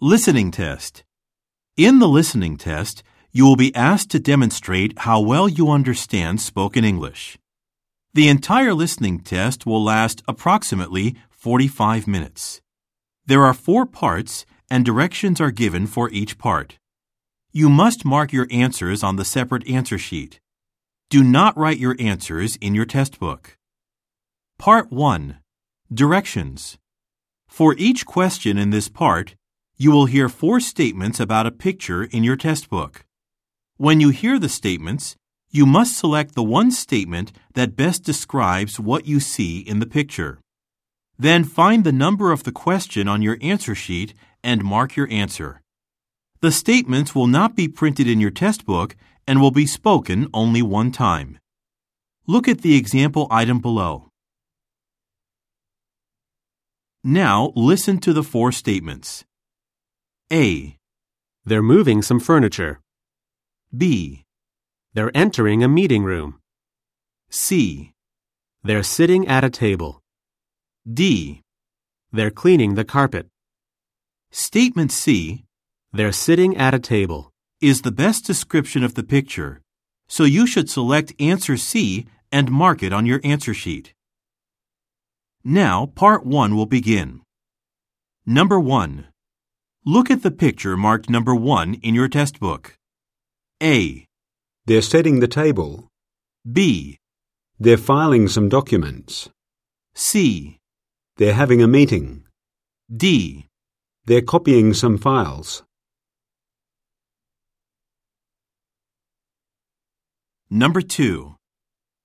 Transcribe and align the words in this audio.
Listening 0.00 0.52
test. 0.52 1.02
In 1.76 1.98
the 1.98 2.06
listening 2.06 2.56
test, 2.56 3.02
you 3.32 3.44
will 3.44 3.56
be 3.56 3.74
asked 3.74 4.10
to 4.10 4.20
demonstrate 4.20 4.96
how 5.00 5.18
well 5.18 5.48
you 5.48 5.70
understand 5.70 6.40
spoken 6.40 6.84
English. 6.84 7.36
The 8.14 8.28
entire 8.28 8.74
listening 8.74 9.18
test 9.18 9.66
will 9.66 9.82
last 9.82 10.22
approximately 10.28 11.16
45 11.30 12.06
minutes. 12.06 12.60
There 13.26 13.44
are 13.44 13.52
four 13.52 13.86
parts 13.86 14.46
and 14.70 14.84
directions 14.84 15.40
are 15.40 15.50
given 15.50 15.88
for 15.88 16.08
each 16.10 16.38
part. 16.38 16.78
You 17.50 17.68
must 17.68 18.04
mark 18.04 18.32
your 18.32 18.46
answers 18.52 19.02
on 19.02 19.16
the 19.16 19.24
separate 19.24 19.66
answer 19.66 19.98
sheet. 19.98 20.38
Do 21.10 21.24
not 21.24 21.58
write 21.58 21.78
your 21.78 21.96
answers 21.98 22.54
in 22.60 22.72
your 22.72 22.86
test 22.86 23.18
book. 23.18 23.58
Part 24.58 24.92
1. 24.92 25.38
Directions. 25.92 26.78
For 27.48 27.74
each 27.76 28.06
question 28.06 28.58
in 28.58 28.70
this 28.70 28.88
part, 28.88 29.34
you 29.80 29.92
will 29.92 30.06
hear 30.06 30.28
four 30.28 30.58
statements 30.58 31.20
about 31.20 31.46
a 31.46 31.52
picture 31.52 32.02
in 32.02 32.24
your 32.24 32.34
test 32.34 32.68
book. 32.68 33.04
When 33.76 34.00
you 34.00 34.08
hear 34.08 34.40
the 34.40 34.48
statements, 34.48 35.14
you 35.50 35.66
must 35.66 35.96
select 35.96 36.34
the 36.34 36.42
one 36.42 36.72
statement 36.72 37.30
that 37.54 37.76
best 37.76 38.02
describes 38.02 38.80
what 38.80 39.06
you 39.06 39.20
see 39.20 39.60
in 39.60 39.78
the 39.78 39.86
picture. 39.86 40.40
Then 41.16 41.44
find 41.44 41.84
the 41.84 41.92
number 41.92 42.32
of 42.32 42.42
the 42.42 42.50
question 42.50 43.06
on 43.06 43.22
your 43.22 43.38
answer 43.40 43.76
sheet 43.76 44.14
and 44.42 44.64
mark 44.64 44.96
your 44.96 45.08
answer. 45.12 45.62
The 46.40 46.50
statements 46.50 47.14
will 47.14 47.28
not 47.28 47.54
be 47.54 47.68
printed 47.68 48.08
in 48.08 48.20
your 48.20 48.32
test 48.32 48.66
book 48.66 48.96
and 49.28 49.40
will 49.40 49.52
be 49.52 49.66
spoken 49.66 50.28
only 50.34 50.60
one 50.60 50.90
time. 50.90 51.38
Look 52.26 52.48
at 52.48 52.62
the 52.62 52.76
example 52.76 53.28
item 53.30 53.60
below. 53.60 54.08
Now 57.04 57.52
listen 57.54 57.98
to 57.98 58.12
the 58.12 58.24
four 58.24 58.50
statements. 58.50 59.24
A, 60.30 60.76
They're 61.46 61.62
moving 61.62 62.02
some 62.02 62.20
furniture. 62.20 62.80
B, 63.74 64.24
They're 64.92 65.16
entering 65.16 65.64
a 65.64 65.68
meeting 65.68 66.04
room. 66.04 66.38
C, 67.30 67.92
They're 68.62 68.82
sitting 68.82 69.26
at 69.26 69.42
a 69.42 69.48
table. 69.48 70.02
D. 70.90 71.40
They're 72.12 72.30
cleaning 72.30 72.74
the 72.74 72.84
carpet. 72.84 73.26
Statement 74.30 74.92
C 74.92 75.44
They're 75.92 76.12
sitting 76.12 76.56
at 76.58 76.74
a 76.74 76.78
table. 76.78 77.32
is 77.62 77.80
the 77.80 77.90
best 77.90 78.26
description 78.26 78.84
of 78.84 78.94
the 78.94 79.02
picture, 79.02 79.62
so 80.08 80.24
you 80.24 80.46
should 80.46 80.68
select 80.68 81.14
answer 81.18 81.56
C 81.56 82.06
and 82.30 82.50
mark 82.50 82.82
it 82.82 82.92
on 82.92 83.06
your 83.06 83.20
answer 83.24 83.54
sheet. 83.54 83.94
Now, 85.42 85.86
part 85.86 86.26
1 86.26 86.54
will 86.54 86.66
begin. 86.66 87.22
Number 88.26 88.60
1. 88.60 89.06
Look 89.86 90.10
at 90.10 90.22
the 90.22 90.30
picture 90.30 90.76
marked 90.76 91.08
number 91.08 91.34
1 91.34 91.74
in 91.82 91.94
your 91.94 92.08
test 92.08 92.40
book. 92.40 92.76
A, 93.62 94.06
They're 94.66 94.82
setting 94.82 95.20
the 95.20 95.28
table. 95.28 95.88
B, 96.50 96.98
They're 97.58 97.78
filing 97.78 98.28
some 98.28 98.48
documents. 98.48 99.30
C, 99.94 100.58
They're 101.16 101.34
having 101.34 101.62
a 101.62 101.68
meeting. 101.68 102.24
D. 102.94 103.46
They're 104.06 104.22
copying 104.22 104.74
some 104.74 104.98
files. 104.98 105.62
Number 110.50 110.80
2. 110.80 111.36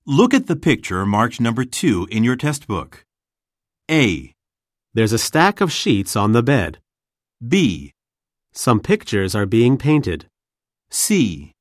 Look 0.06 0.34
at 0.34 0.48
the 0.48 0.56
picture 0.56 1.06
marked 1.06 1.40
number 1.40 1.64
2 1.66 2.08
in 2.12 2.24
your 2.24 2.36
test 2.36 2.68
book. 2.68 3.06
A, 3.90 4.34
There's 4.94 5.14
a 5.14 5.18
stack 5.18 5.62
of 5.62 5.72
sheets 5.72 6.16
on 6.16 6.34
the 6.34 6.44
bed. 6.44 6.83
B, 7.46 7.92
Some 8.54 8.80
pictures 8.80 9.36
are 9.36 9.46
being 9.46 9.78
painted. 9.78 10.28
C, 10.90 11.52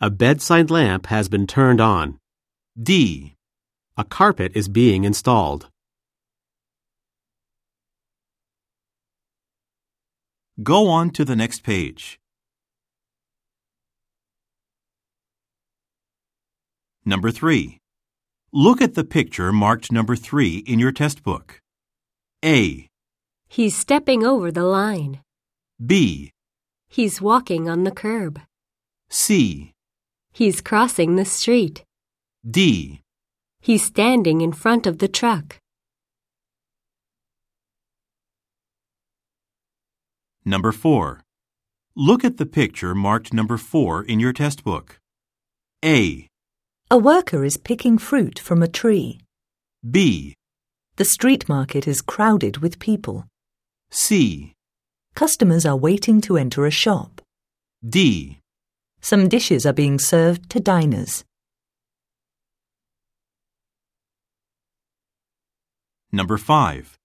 A 0.00 0.08
bedside 0.08 0.70
lamp 0.70 1.06
has 1.06 1.28
been 1.28 1.46
turned 1.46 1.80
on. 1.80 2.18
D. 2.80 3.34
A 3.96 4.04
carpet 4.04 4.52
is 4.54 4.68
being 4.68 5.04
installed. 5.04 5.68
Go 10.62 10.88
on 10.88 11.10
to 11.10 11.24
the 11.24 11.36
next 11.36 11.62
page. 11.62 12.18
Number 17.04 17.30
3. 17.30 17.78
Look 18.52 18.80
at 18.80 18.94
the 18.94 19.04
picture 19.04 19.52
marked 19.52 19.92
number 19.92 20.16
3 20.16 20.58
in 20.66 20.78
your 20.78 20.92
test 20.92 21.22
book. 21.22 21.60
A, 22.44 22.88
He's 23.48 23.76
stepping 23.76 24.24
over 24.24 24.50
the 24.52 24.64
line. 24.64 25.20
B, 25.84 26.32
He's 26.88 27.20
walking 27.20 27.68
on 27.68 27.84
the 27.84 27.90
curb. 27.90 28.40
C, 29.10 29.72
He's 30.32 30.60
crossing 30.60 31.16
the 31.16 31.24
street. 31.24 31.84
D. 32.48 33.00
He's 33.60 33.82
standing 33.84 34.40
in 34.40 34.52
front 34.52 34.86
of 34.86 34.98
the 34.98 35.08
truck. 35.08 35.58
Number 40.44 40.72
4. 40.72 41.20
Look 41.96 42.24
at 42.24 42.36
the 42.36 42.46
picture 42.46 42.94
marked 42.94 43.32
number 43.34 43.56
4 43.58 44.04
in 44.04 44.20
your 44.20 44.32
test 44.32 44.62
book. 44.64 44.98
A, 45.84 46.28
A 46.90 46.96
worker 46.96 47.44
is 47.44 47.56
picking 47.56 47.98
fruit 47.98 48.38
from 48.38 48.62
a 48.62 48.68
tree. 48.68 49.20
B, 49.88 50.34
The 50.96 51.04
street 51.04 51.48
market 51.48 51.86
is 51.86 52.00
crowded 52.00 52.58
with 52.58 52.78
people. 52.78 53.26
C, 53.90 54.54
Customers 55.18 55.66
are 55.66 55.76
waiting 55.76 56.20
to 56.20 56.36
enter 56.36 56.64
a 56.64 56.70
shop. 56.70 57.20
D. 57.84 58.38
Some 59.00 59.28
dishes 59.28 59.66
are 59.66 59.72
being 59.72 59.98
served 59.98 60.48
to 60.50 60.60
diners. 60.60 61.24
Number 66.12 66.38
5. 66.38 66.96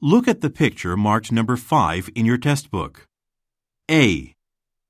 Look 0.00 0.28
at 0.28 0.42
the 0.42 0.48
picture 0.48 0.96
marked 0.96 1.32
number 1.32 1.56
5 1.56 2.10
in 2.14 2.24
your 2.24 2.38
test 2.38 2.70
book. 2.70 3.08
A, 3.90 4.34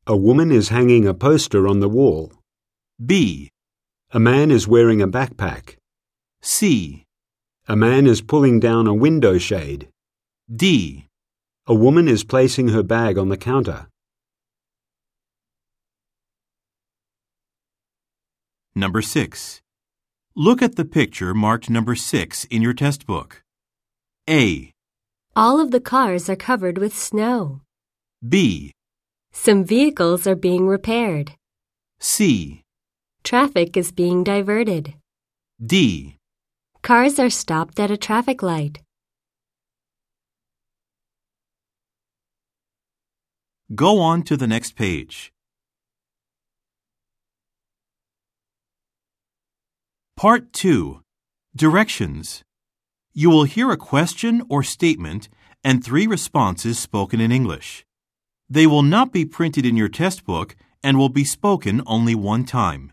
A 0.07 0.17
woman 0.17 0.53
is 0.53 0.69
hanging 0.69 1.07
a 1.07 1.15
poster 1.15 1.67
on 1.67 1.81
the 1.81 1.89
wall. 1.89 2.33
B, 3.05 3.51
A 4.13 4.21
man 4.21 4.51
is 4.51 4.69
wearing 4.69 5.01
a 5.01 5.09
backpack. 5.09 5.77
C, 6.43 7.05
A 7.69 7.75
man 7.75 8.07
is 8.07 8.21
pulling 8.21 8.61
down 8.61 8.87
a 8.87 8.93
window 8.95 9.39
shade. 9.39 9.89
D. 10.55 11.07
A 11.71 11.75
woman 11.87 12.09
is 12.09 12.25
placing 12.25 12.71
her 12.71 12.83
bag 12.83 13.17
on 13.17 13.29
the 13.29 13.37
counter. 13.37 13.87
Number 18.75 19.01
6. 19.01 19.61
Look 20.35 20.63
at 20.63 20.75
the 20.75 20.85
picture 20.85 21.33
marked 21.33 21.71
number 21.71 21.95
6 21.95 22.45
in 22.47 22.61
your 22.61 22.75
test 22.75 23.07
book. 23.07 23.45
A, 24.29 24.73
All 25.37 25.61
of 25.61 25.71
the 25.71 25.79
cars 25.79 26.29
are 26.29 26.35
covered 26.35 26.77
with 26.77 26.93
snow. 26.99 27.61
B, 28.29 28.73
Some 29.31 29.63
vehicles 29.65 30.27
are 30.27 30.35
being 30.49 30.67
repaired. 30.67 31.35
C, 32.01 32.65
Traffic 33.23 33.77
is 33.77 33.93
being 33.93 34.25
diverted. 34.25 34.95
D. 35.65 36.17
Cars 36.83 37.21
are 37.21 37.31
stopped 37.31 37.79
at 37.79 37.93
a 37.93 37.97
traffic 37.97 38.43
light. 38.43 38.81
Go 43.75 44.01
on 44.01 44.23
to 44.25 44.37
the 44.37 44.49
next 44.49 44.75
page. 44.75 45.33
Part 50.17 50.53
2. 50.53 51.03
Directions. 51.55 52.43
You 53.13 53.31
will 53.31 53.45
hear 53.45 53.71
a 53.71 53.77
question 53.77 54.43
or 54.49 54.65
statement 54.65 55.29
and 55.63 55.85
three 55.85 56.07
responses 56.09 56.81
spoken 56.81 57.21
in 57.21 57.31
English. 57.31 57.87
They 58.49 58.67
will 58.67 58.83
not 58.83 59.13
be 59.13 59.25
printed 59.25 59.65
in 59.65 59.77
your 59.77 59.89
test 59.89 60.25
book 60.25 60.57
and 60.83 60.99
will 60.99 61.09
be 61.09 61.25
spoken 61.25 61.81
only 61.87 62.17
one 62.17 62.45
time. 62.45 62.93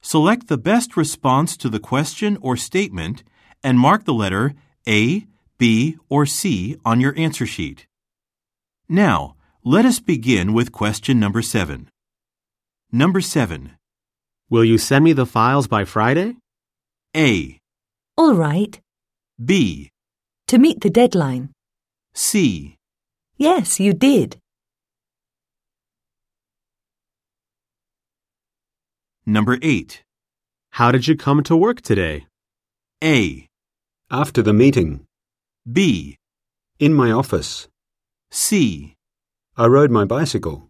Select 0.00 0.46
the 0.46 0.58
best 0.58 0.96
response 0.96 1.56
to 1.56 1.68
the 1.68 1.80
question 1.80 2.38
or 2.40 2.56
statement 2.56 3.24
and 3.64 3.78
mark 3.78 4.04
the 4.04 4.14
letter 4.14 4.54
A, 4.86 5.26
B, 5.58 5.96
or 6.08 6.26
C 6.26 6.76
on 6.84 7.00
your 7.00 7.18
answer 7.18 7.46
sheet. 7.46 7.86
Now, 8.88 9.35
let 9.66 9.84
us 9.84 9.98
begin 9.98 10.52
with 10.52 10.70
question 10.70 11.18
number 11.18 11.42
7. 11.42 11.88
Number 12.92 13.20
7. 13.20 13.72
Will 14.48 14.64
you 14.64 14.78
send 14.78 15.04
me 15.04 15.12
the 15.12 15.26
files 15.26 15.66
by 15.66 15.84
Friday? 15.84 16.36
A, 17.16 17.58
All 18.16 18.34
right. 18.34 18.80
B, 19.44 19.90
To 20.46 20.58
meet 20.58 20.80
the 20.82 20.90
deadline. 20.90 21.50
C, 22.14 22.76
Yes, 23.36 23.80
you 23.80 23.92
did. 23.92 24.38
Number 29.26 29.58
8. 29.60 30.04
How 30.70 30.92
did 30.92 31.08
you 31.08 31.16
come 31.16 31.42
to 31.42 31.56
work 31.56 31.80
today? 31.80 32.26
A, 33.02 33.48
After 34.10 34.42
the 34.42 34.52
meeting. 34.52 35.06
B, 35.70 36.18
In 36.78 36.94
my 36.94 37.10
office. 37.10 37.66
C, 38.30 38.95
I 39.58 39.64
rode 39.68 39.90
my 39.90 40.04
bicycle. 40.04 40.68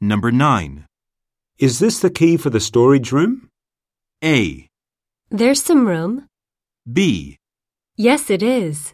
Number 0.00 0.32
9. 0.32 0.86
Is 1.58 1.78
this 1.78 2.00
the 2.00 2.10
key 2.10 2.36
for 2.36 2.50
the 2.50 2.58
storage 2.58 3.12
room? 3.12 3.48
A. 4.24 4.66
There's 5.30 5.62
some 5.62 5.86
room. 5.86 6.26
B. 6.92 7.38
Yes, 7.96 8.28
it 8.28 8.42
is. 8.42 8.92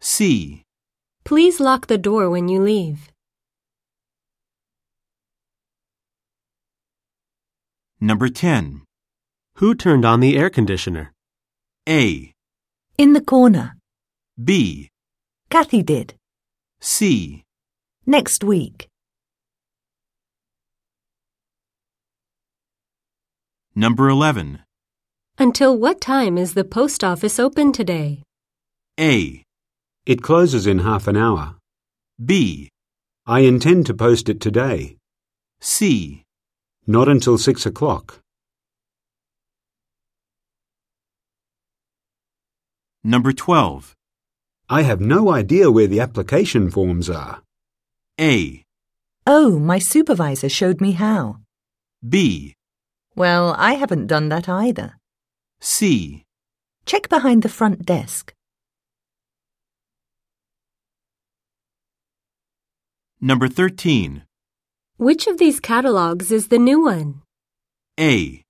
C. 0.00 0.62
Please 1.24 1.58
lock 1.58 1.86
the 1.86 1.96
door 1.96 2.28
when 2.28 2.48
you 2.48 2.60
leave. 2.60 3.10
Number 7.98 8.28
10. 8.28 8.82
Who 9.54 9.74
turned 9.74 10.04
on 10.04 10.20
the 10.20 10.36
air 10.36 10.50
conditioner? 10.50 11.14
A. 11.88 12.34
In 12.98 13.14
the 13.14 13.22
corner. 13.22 13.78
B. 14.42 14.90
Kathy 15.48 15.82
did. 15.84 16.14
C. 16.80 17.44
Next 18.04 18.42
week. 18.42 18.88
Number 23.76 24.08
11. 24.08 24.58
Until 25.38 25.78
what 25.78 26.00
time 26.00 26.36
is 26.36 26.54
the 26.54 26.64
post 26.64 27.04
office 27.04 27.38
open 27.38 27.70
today? 27.70 28.22
A. 28.98 29.42
It 30.04 30.20
closes 30.20 30.66
in 30.66 30.80
half 30.80 31.06
an 31.06 31.16
hour. 31.16 31.54
B. 32.24 32.70
I 33.26 33.40
intend 33.40 33.86
to 33.86 33.94
post 33.94 34.28
it 34.28 34.40
today. 34.40 34.96
C. 35.60 36.24
Not 36.88 37.08
until 37.08 37.38
six 37.38 37.66
o'clock. 37.66 38.18
Number 43.04 43.32
12. 43.32 43.94
I 44.68 44.82
have 44.82 45.00
no 45.00 45.30
idea 45.30 45.70
where 45.70 45.86
the 45.86 46.00
application 46.00 46.70
forms 46.70 47.10
are. 47.10 47.42
A. 48.18 48.64
Oh, 49.26 49.58
my 49.58 49.78
supervisor 49.78 50.48
showed 50.48 50.80
me 50.80 50.92
how. 50.92 51.40
B. 52.06 52.54
Well, 53.14 53.54
I 53.58 53.74
haven't 53.74 54.06
done 54.06 54.28
that 54.30 54.48
either. 54.48 54.96
C. 55.60 56.24
Check 56.86 57.08
behind 57.08 57.42
the 57.42 57.48
front 57.48 57.84
desk. 57.84 58.34
Number 63.20 63.48
13. 63.48 64.24
Which 64.96 65.26
of 65.26 65.38
these 65.38 65.60
catalogs 65.60 66.30
is 66.30 66.48
the 66.48 66.58
new 66.58 66.82
one? 66.82 67.22
A. 67.98 68.42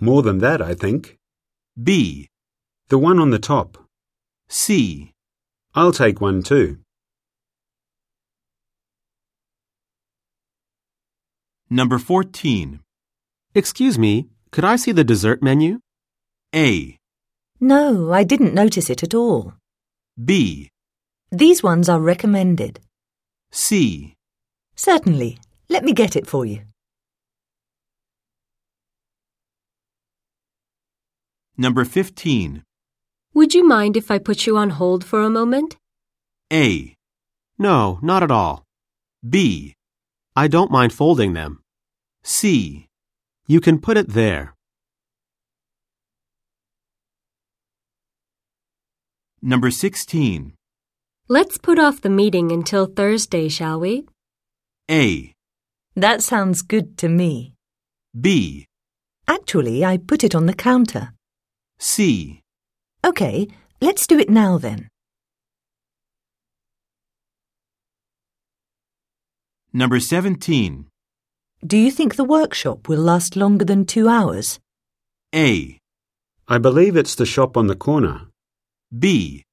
More 0.00 0.22
than 0.22 0.38
that, 0.38 0.60
I 0.62 0.74
think. 0.74 1.18
B. 1.80 2.28
The 2.88 2.98
one 2.98 3.18
on 3.18 3.30
the 3.30 3.38
top. 3.38 3.78
C. 4.48 5.12
I'll 5.78 5.92
take 5.92 6.20
one 6.20 6.42
too. 6.42 6.78
Number 11.70 11.98
14. 11.98 12.80
Excuse 13.54 13.96
me, 13.96 14.26
could 14.50 14.64
I 14.64 14.74
see 14.74 14.90
the 14.90 15.04
dessert 15.04 15.40
menu? 15.40 15.78
A. 16.52 16.96
No, 17.60 18.12
I 18.12 18.24
didn't 18.24 18.54
notice 18.54 18.90
it 18.90 19.04
at 19.04 19.14
all. 19.14 19.54
B. 20.18 20.68
These 21.30 21.62
ones 21.62 21.88
are 21.88 22.00
recommended. 22.00 22.80
C. 23.52 24.16
Certainly. 24.74 25.38
Let 25.68 25.84
me 25.84 25.92
get 25.92 26.16
it 26.16 26.26
for 26.26 26.44
you. 26.44 26.62
Number 31.56 31.84
15. 31.84 32.64
Would 33.38 33.54
you 33.54 33.62
mind 33.62 33.96
if 33.96 34.10
I 34.10 34.18
put 34.18 34.46
you 34.46 34.56
on 34.56 34.70
hold 34.70 35.04
for 35.04 35.22
a 35.22 35.30
moment? 35.30 35.76
A. 36.52 36.96
No, 37.56 38.00
not 38.02 38.24
at 38.24 38.32
all. 38.32 38.64
B. 39.22 39.76
I 40.34 40.48
don't 40.48 40.72
mind 40.72 40.92
folding 40.92 41.34
them. 41.34 41.60
C. 42.24 42.88
You 43.46 43.60
can 43.60 43.78
put 43.78 43.96
it 43.96 44.08
there. 44.08 44.56
Number 49.40 49.70
16. 49.70 50.54
Let's 51.28 51.58
put 51.58 51.78
off 51.78 52.00
the 52.00 52.10
meeting 52.10 52.50
until 52.50 52.86
Thursday, 52.86 53.48
shall 53.48 53.78
we? 53.78 54.04
A. 54.90 55.32
That 55.94 56.22
sounds 56.22 56.60
good 56.62 56.98
to 56.98 57.08
me. 57.08 57.54
B. 58.20 58.66
Actually, 59.28 59.84
I 59.84 59.96
put 59.96 60.24
it 60.24 60.34
on 60.34 60.46
the 60.46 60.54
counter. 60.54 61.12
C. 61.78 62.42
Okay, 63.04 63.48
let's 63.80 64.06
do 64.06 64.18
it 64.18 64.28
now 64.28 64.58
then. 64.58 64.88
Number 69.72 70.00
17. 70.00 70.86
Do 71.64 71.76
you 71.76 71.90
think 71.90 72.16
the 72.16 72.24
workshop 72.24 72.88
will 72.88 73.00
last 73.00 73.36
longer 73.36 73.64
than 73.64 73.84
two 73.84 74.08
hours? 74.08 74.58
A. 75.34 75.78
I 76.48 76.58
believe 76.58 76.96
it's 76.96 77.14
the 77.14 77.26
shop 77.26 77.56
on 77.56 77.66
the 77.66 77.76
corner. 77.76 78.28
B. 78.96 79.44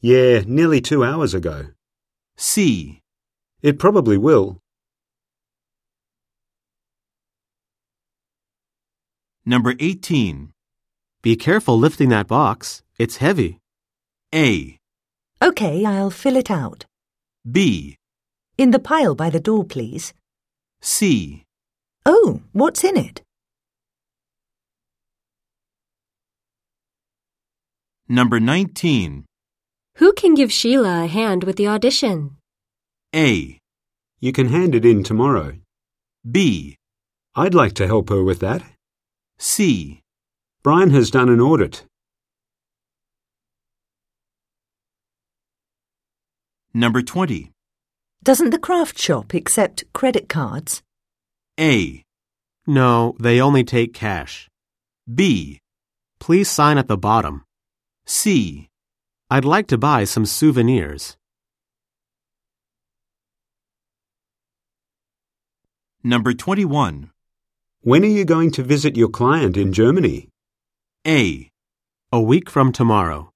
Yeah, 0.00 0.42
nearly 0.46 0.80
two 0.80 1.02
hours 1.02 1.34
ago. 1.34 1.68
C. 2.36 3.00
It 3.62 3.78
probably 3.78 4.18
will. 4.18 4.58
Number 9.46 9.74
18. 9.78 10.53
Be 11.24 11.36
careful 11.36 11.78
lifting 11.78 12.10
that 12.10 12.26
box. 12.26 12.82
It's 12.98 13.16
heavy. 13.16 13.58
A. 14.34 14.76
Okay, 15.40 15.82
I'll 15.82 16.10
fill 16.10 16.36
it 16.36 16.50
out. 16.50 16.84
B. 17.50 17.96
In 18.58 18.72
the 18.72 18.78
pile 18.78 19.14
by 19.14 19.30
the 19.30 19.40
door, 19.40 19.64
please. 19.64 20.12
C. 20.82 21.44
Oh, 22.04 22.42
what's 22.52 22.84
in 22.84 22.98
it? 22.98 23.22
Number 28.06 28.38
19. 28.38 29.24
Who 29.96 30.12
can 30.12 30.34
give 30.34 30.52
Sheila 30.52 31.04
a 31.04 31.06
hand 31.06 31.44
with 31.44 31.56
the 31.56 31.68
audition? 31.68 32.36
A. 33.14 33.58
You 34.20 34.32
can 34.32 34.48
hand 34.48 34.74
it 34.74 34.84
in 34.84 35.02
tomorrow. 35.02 35.56
B. 36.30 36.76
I'd 37.34 37.54
like 37.54 37.72
to 37.76 37.86
help 37.86 38.10
her 38.10 38.22
with 38.22 38.40
that. 38.40 38.62
C. 39.38 40.03
Brian 40.64 40.88
has 40.88 41.10
done 41.10 41.28
an 41.28 41.42
audit. 41.42 41.84
Number 46.72 47.02
20. 47.02 47.52
Doesn't 48.22 48.48
the 48.48 48.58
craft 48.58 48.98
shop 48.98 49.34
accept 49.34 49.84
credit 49.92 50.26
cards? 50.26 50.82
A. 51.60 52.02
No, 52.66 53.14
they 53.20 53.42
only 53.42 53.62
take 53.62 53.92
cash. 53.92 54.48
B. 55.14 55.60
Please 56.18 56.50
sign 56.50 56.78
at 56.78 56.88
the 56.88 56.96
bottom. 56.96 57.44
C. 58.06 58.70
I'd 59.28 59.44
like 59.44 59.66
to 59.66 59.76
buy 59.76 60.04
some 60.04 60.24
souvenirs. 60.24 61.18
Number 66.02 66.32
21. 66.32 67.10
When 67.82 68.02
are 68.02 68.06
you 68.06 68.24
going 68.24 68.50
to 68.52 68.62
visit 68.62 68.96
your 68.96 69.10
client 69.10 69.58
in 69.58 69.74
Germany? 69.74 70.30
A. 71.06 71.50
A 72.12 72.20
week 72.20 72.48
from 72.48 72.72
tomorrow. 72.72 73.30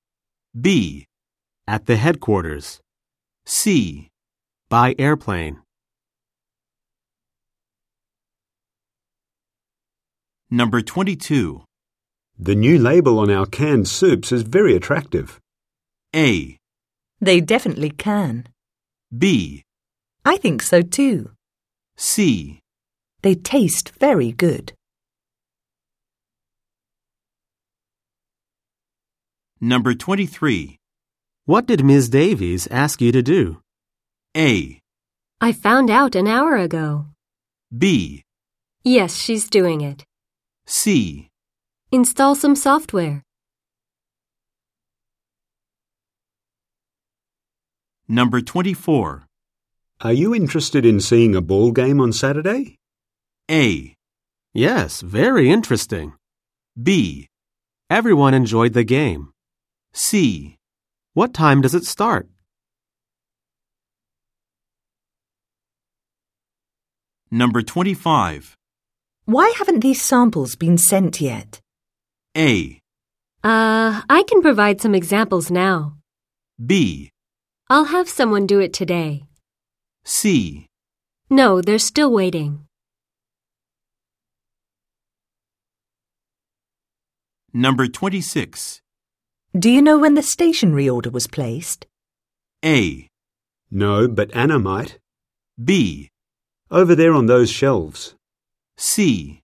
B. 0.59 1.07
At 1.67 1.85
the 1.85 1.97
headquarters. 1.97 2.81
C. 3.45 4.09
By 4.71 4.95
airplane. 4.99 5.61
Number 10.51 10.81
22. 10.81 11.63
The 12.39 12.55
new 12.55 12.79
label 12.79 13.19
on 13.19 13.31
our 13.31 13.45
canned 13.45 13.87
soups 13.87 14.33
is 14.33 14.43
very 14.43 14.75
attractive. 14.75 15.39
A. 16.17 16.57
They 17.21 17.43
definitely 17.43 17.91
can. 17.91 18.49
B. 19.17 19.63
I 20.25 20.39
think 20.39 20.63
so 20.63 20.81
too. 20.81 21.33
C. 21.99 22.61
They 23.21 23.35
taste 23.35 23.91
very 23.99 24.33
good. 24.33 24.73
Number 29.61 29.93
23. 29.93 30.79
What 31.45 31.67
did 31.67 31.85
Ms. 31.85 32.09
Davies 32.09 32.69
ask 32.71 33.01
you 33.01 33.11
to 33.11 33.23
do? 33.23 33.61
A. 34.37 34.81
I 35.41 35.53
found 35.53 35.91
out 35.91 36.15
an 36.15 36.29
hour 36.29 36.57
ago. 36.57 37.07
B. 37.77 38.23
Yes, 38.85 39.17
she's 39.17 39.51
doing 39.51 39.81
it. 39.81 40.05
C. 40.67 41.29
Install 41.91 42.37
some 42.37 42.55
software. 42.55 43.25
Number 48.07 48.41
24. 48.41 49.27
Are 50.03 50.13
you 50.13 50.37
interested 50.37 50.87
in 50.87 51.01
seeing 51.01 51.35
a 51.35 51.41
ball 51.41 51.73
game 51.73 52.01
on 52.01 52.13
Saturday? 52.13 52.77
A. 53.51 53.95
Yes, 54.55 55.01
very 55.01 55.51
interesting. 55.51 56.13
B. 56.81 57.27
Everyone 57.91 58.35
enjoyed 58.35 58.75
the 58.75 58.85
game. 58.85 59.33
C. 59.93 60.57
What 61.15 61.35
time 61.35 61.61
does 61.61 61.75
it 61.75 61.85
start? 61.85 62.29
Number 67.31 67.63
25. 67.63 68.57
Why 69.27 69.53
haven't 69.59 69.81
these 69.81 70.01
samples 70.03 70.57
been 70.57 70.79
sent 70.79 71.21
yet? 71.21 71.61
A. 72.37 72.81
Uh, 73.45 74.03
I 74.09 74.23
can 74.27 74.41
provide 74.41 74.81
some 74.81 74.95
examples 74.95 75.51
now. 75.51 75.97
B. 76.65 77.11
I'll 77.69 77.85
have 77.85 78.09
someone 78.09 78.47
do 78.47 78.61
it 78.61 78.73
today. 78.73 79.25
C. 80.05 80.67
No, 81.29 81.61
they're 81.61 81.79
still 81.79 82.11
waiting. 82.11 82.65
Number 87.53 87.87
26. 87.89 88.81
Do 89.57 89.71
you 89.71 89.81
know 89.81 89.99
when 89.99 90.15
the 90.15 90.23
stationery 90.23 90.89
order 90.89 91.11
was 91.11 91.27
placed? 91.27 91.87
A. 92.63 93.09
No, 93.71 94.07
but 94.07 94.35
Anna 94.35 94.59
might. 94.59 94.99
B. 95.63 96.11
Over 96.71 96.95
there 96.95 97.15
on 97.15 97.27
those 97.27 97.51
shelves. 97.51 98.15
C. 98.77 99.41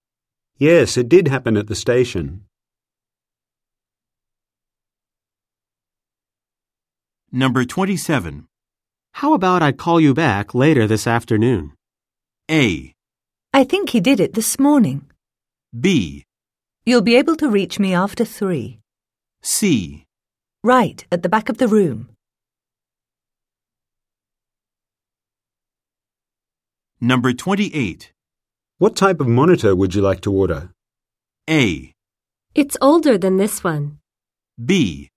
Yes, 0.59 0.99
it 0.99 1.09
did 1.09 1.29
happen 1.29 1.57
at 1.57 1.69
the 1.69 1.75
station. 1.75 2.45
Number 7.33 7.65
27. 7.65 8.47
How 9.13 9.33
about 9.33 9.63
I 9.63 9.73
call 9.73 10.01
you 10.01 10.13
back 10.13 10.55
later 10.55 10.87
this 10.87 11.07
afternoon? 11.07 11.73
A. 12.51 12.93
I 13.55 13.65
think 13.65 13.91
he 13.91 14.01
did 14.01 14.21
it 14.21 14.35
this 14.35 14.59
morning. 14.59 15.11
B. 15.79 16.25
You'll 16.85 17.03
be 17.03 17.17
able 17.17 17.37
to 17.37 17.49
reach 17.49 17.79
me 17.81 17.95
after 17.95 18.25
three. 18.25 18.81
C. 19.47 20.07
Right, 20.63 21.05
at 21.13 21.23
the 21.23 21.29
back 21.29 21.51
of 21.51 21.59
the 21.59 21.69
room. 21.69 22.09
Number 26.99 27.35
28. 27.35 28.11
What 28.79 28.97
type 28.97 29.21
of 29.21 29.29
monitor 29.29 29.77
would 29.77 29.95
you 29.95 30.01
like 30.01 30.23
to 30.23 30.33
order? 30.33 30.71
A. 31.49 31.93
It's 32.55 32.79
older 32.81 33.19
than 33.19 33.37
this 33.37 33.63
one. 33.63 33.99
B. 34.65 35.11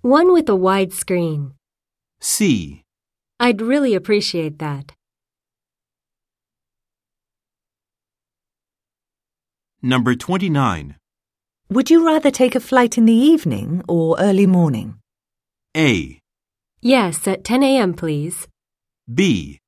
One 0.00 0.32
with 0.32 0.48
a 0.48 0.56
wide 0.56 0.94
screen. 0.94 1.52
C. 2.18 2.82
I'd 3.38 3.60
really 3.60 3.94
appreciate 3.94 4.58
that. 4.60 4.92
Number 9.82 10.14
29. 10.14 10.96
Would 11.68 11.90
you 11.90 12.06
rather 12.06 12.30
take 12.30 12.54
a 12.54 12.60
flight 12.60 12.96
in 12.96 13.06
the 13.06 13.12
evening 13.12 13.82
or 13.88 14.16
early 14.20 14.46
morning? 14.46 14.98
A. 15.76 16.20
Yes, 16.80 17.26
at 17.26 17.42
10 17.42 17.64
a.m., 17.64 17.92
please. 17.92 18.46
B. 19.12 19.58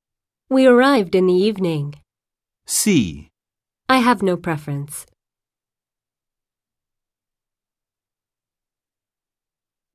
We 0.48 0.66
arrived 0.66 1.16
in 1.16 1.26
the 1.26 1.34
evening. 1.34 1.96
C. 2.66 3.30
I 3.88 3.98
have 3.98 4.22
no 4.22 4.36
preference. 4.36 5.06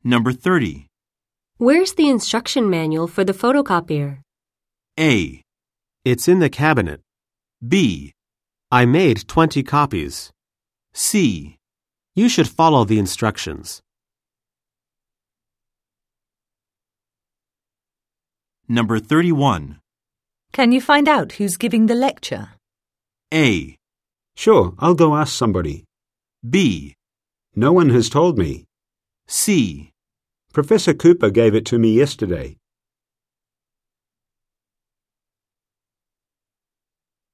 Number 0.04 0.34
30. 0.34 0.88
Where's 1.58 1.94
the 1.94 2.10
instruction 2.10 2.70
manual 2.70 3.08
for 3.08 3.24
the 3.24 3.34
photocopier? 3.34 4.20
A. 5.00 5.42
It's 6.04 6.28
in 6.28 6.40
the 6.40 6.50
cabinet. 6.50 7.00
B. 7.66 8.12
I 8.70 8.86
made 8.86 9.26
20 9.30 9.64
copies. 9.64 10.32
C. 10.94 11.58
You 12.15 12.29
should 12.29 12.48
follow 12.48 12.86
the 12.86 13.00
instructions. 13.00 13.82
Number 18.67 19.00
31. 19.00 19.79
Can 20.51 20.72
you 20.72 20.79
find 20.79 21.08
out 21.08 21.34
who's 21.34 21.58
giving 21.58 21.88
the 21.88 21.96
lecture? 21.96 22.50
A. 23.34 23.75
Sure, 24.36 24.75
I'll 24.77 24.93
go 24.93 25.15
ask 25.15 25.34
somebody. 25.34 25.86
B. 26.48 26.96
No 27.55 27.74
one 27.74 27.89
has 27.89 28.10
told 28.10 28.38
me. 28.38 28.65
C. 29.27 29.91
Professor 30.53 30.93
Cooper 30.93 31.32
gave 31.32 31.55
it 31.55 31.65
to 31.65 31.79
me 31.79 31.93
yesterday. 31.93 32.58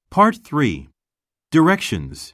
Part 0.09 0.37
3. 0.37 0.87
Directions. 1.51 2.33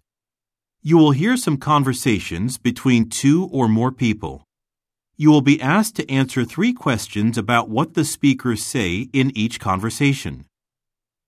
You 0.87 0.97
will 0.97 1.13
hear 1.13 1.35
some 1.35 1.57
conversations 1.57 2.59
between 2.59 3.09
two 3.09 3.49
or 3.51 3.67
more 3.67 3.91
people. 3.91 4.43
You 5.17 5.31
will 5.31 5.41
be 5.41 5.59
asked 5.59 5.95
to 5.95 6.07
answer 6.11 6.45
three 6.45 6.73
questions 6.73 7.39
about 7.39 7.69
what 7.69 7.95
the 7.95 8.05
speakers 8.05 8.63
say 8.63 9.09
in 9.11 9.35
each 9.35 9.59
conversation. 9.59 10.45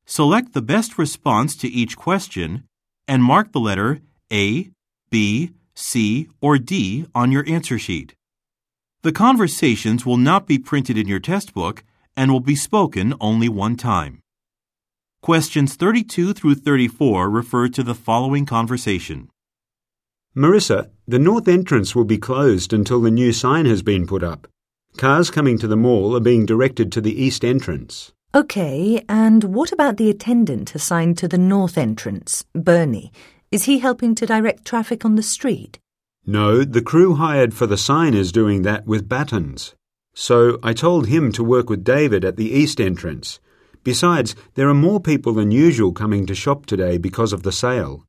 Select 0.06 0.54
the 0.54 0.62
best 0.62 1.00
response 1.00 1.56
to 1.56 1.68
each 1.68 1.98
question 1.98 2.66
and 3.08 3.24
mark 3.24 3.52
the 3.52 3.60
letter 3.60 4.02
A, 4.32 4.70
B, 5.10 5.54
C, 5.74 6.30
or 6.40 6.60
D 6.60 7.08
on 7.16 7.32
your 7.32 7.44
answer 7.50 7.80
sheet. 7.80 8.14
The 9.02 9.12
conversations 9.12 10.06
will 10.06 10.18
not 10.18 10.46
be 10.46 10.60
printed 10.60 11.00
in 11.00 11.08
your 11.08 11.20
test 11.32 11.56
book 11.56 11.84
and 12.16 12.32
will 12.32 12.42
be 12.42 12.56
spoken 12.56 13.16
only 13.20 13.50
one 13.50 13.76
time. 13.76 14.22
Questions 15.24 15.74
32 15.74 16.34
through 16.34 16.54
34 16.54 17.28
refer 17.28 17.68
to 17.70 17.82
the 17.82 17.96
following 17.96 18.46
conversation. 18.46 19.30
Marissa, 20.38 20.92
the 21.08 21.18
north 21.18 21.48
entrance 21.48 21.96
will 21.96 22.06
be 22.06 22.20
closed 22.20 22.72
until 22.72 23.02
the 23.02 23.10
new 23.10 23.34
sign 23.34 23.66
has 23.66 23.82
been 23.82 24.06
put 24.06 24.22
up. 24.22 24.48
Cars 24.96 25.32
coming 25.32 25.58
to 25.58 25.68
the 25.68 25.76
mall 25.76 26.16
are 26.16 26.20
being 26.20 26.46
directed 26.46 26.92
to 26.92 27.02
the 27.02 27.20
east 27.20 27.44
entrance. 27.44 28.14
Okay, 28.36 29.04
and 29.10 29.44
what 29.46 29.72
about 29.72 29.98
the 29.98 30.12
attendant 30.12 30.76
assigned 30.76 31.18
to 31.18 31.28
the 31.28 31.40
north 31.40 31.76
entrance, 31.76 32.46
Bernie? 32.54 33.12
Is 33.50 33.64
he 33.64 33.80
helping 33.80 34.14
to 34.14 34.28
direct 34.28 34.64
traffic 34.64 35.04
on 35.04 35.16
the 35.16 35.24
street? 35.24 35.80
No, 36.24 36.64
the 36.64 36.84
crew 36.84 37.16
hired 37.16 37.56
for 37.56 37.66
the 37.66 37.76
sign 37.76 38.14
is 38.14 38.32
doing 38.32 38.62
that 38.62 38.86
with 38.86 39.10
batons. 39.10 39.74
So 40.14 40.60
I 40.62 40.74
told 40.74 41.08
him 41.08 41.32
to 41.32 41.44
work 41.44 41.68
with 41.68 41.84
David 41.84 42.24
at 42.24 42.36
the 42.36 42.52
east 42.52 42.80
entrance. 42.80 43.40
Besides, 43.84 44.36
there 44.54 44.70
are 44.70 44.76
more 44.76 45.00
people 45.00 45.34
than 45.34 45.50
usual 45.50 45.94
coming 45.94 46.28
to 46.28 46.36
shop 46.36 46.68
today 46.68 47.00
because 47.00 47.34
of 47.34 47.42
the 47.42 47.52
sale. 47.52 48.07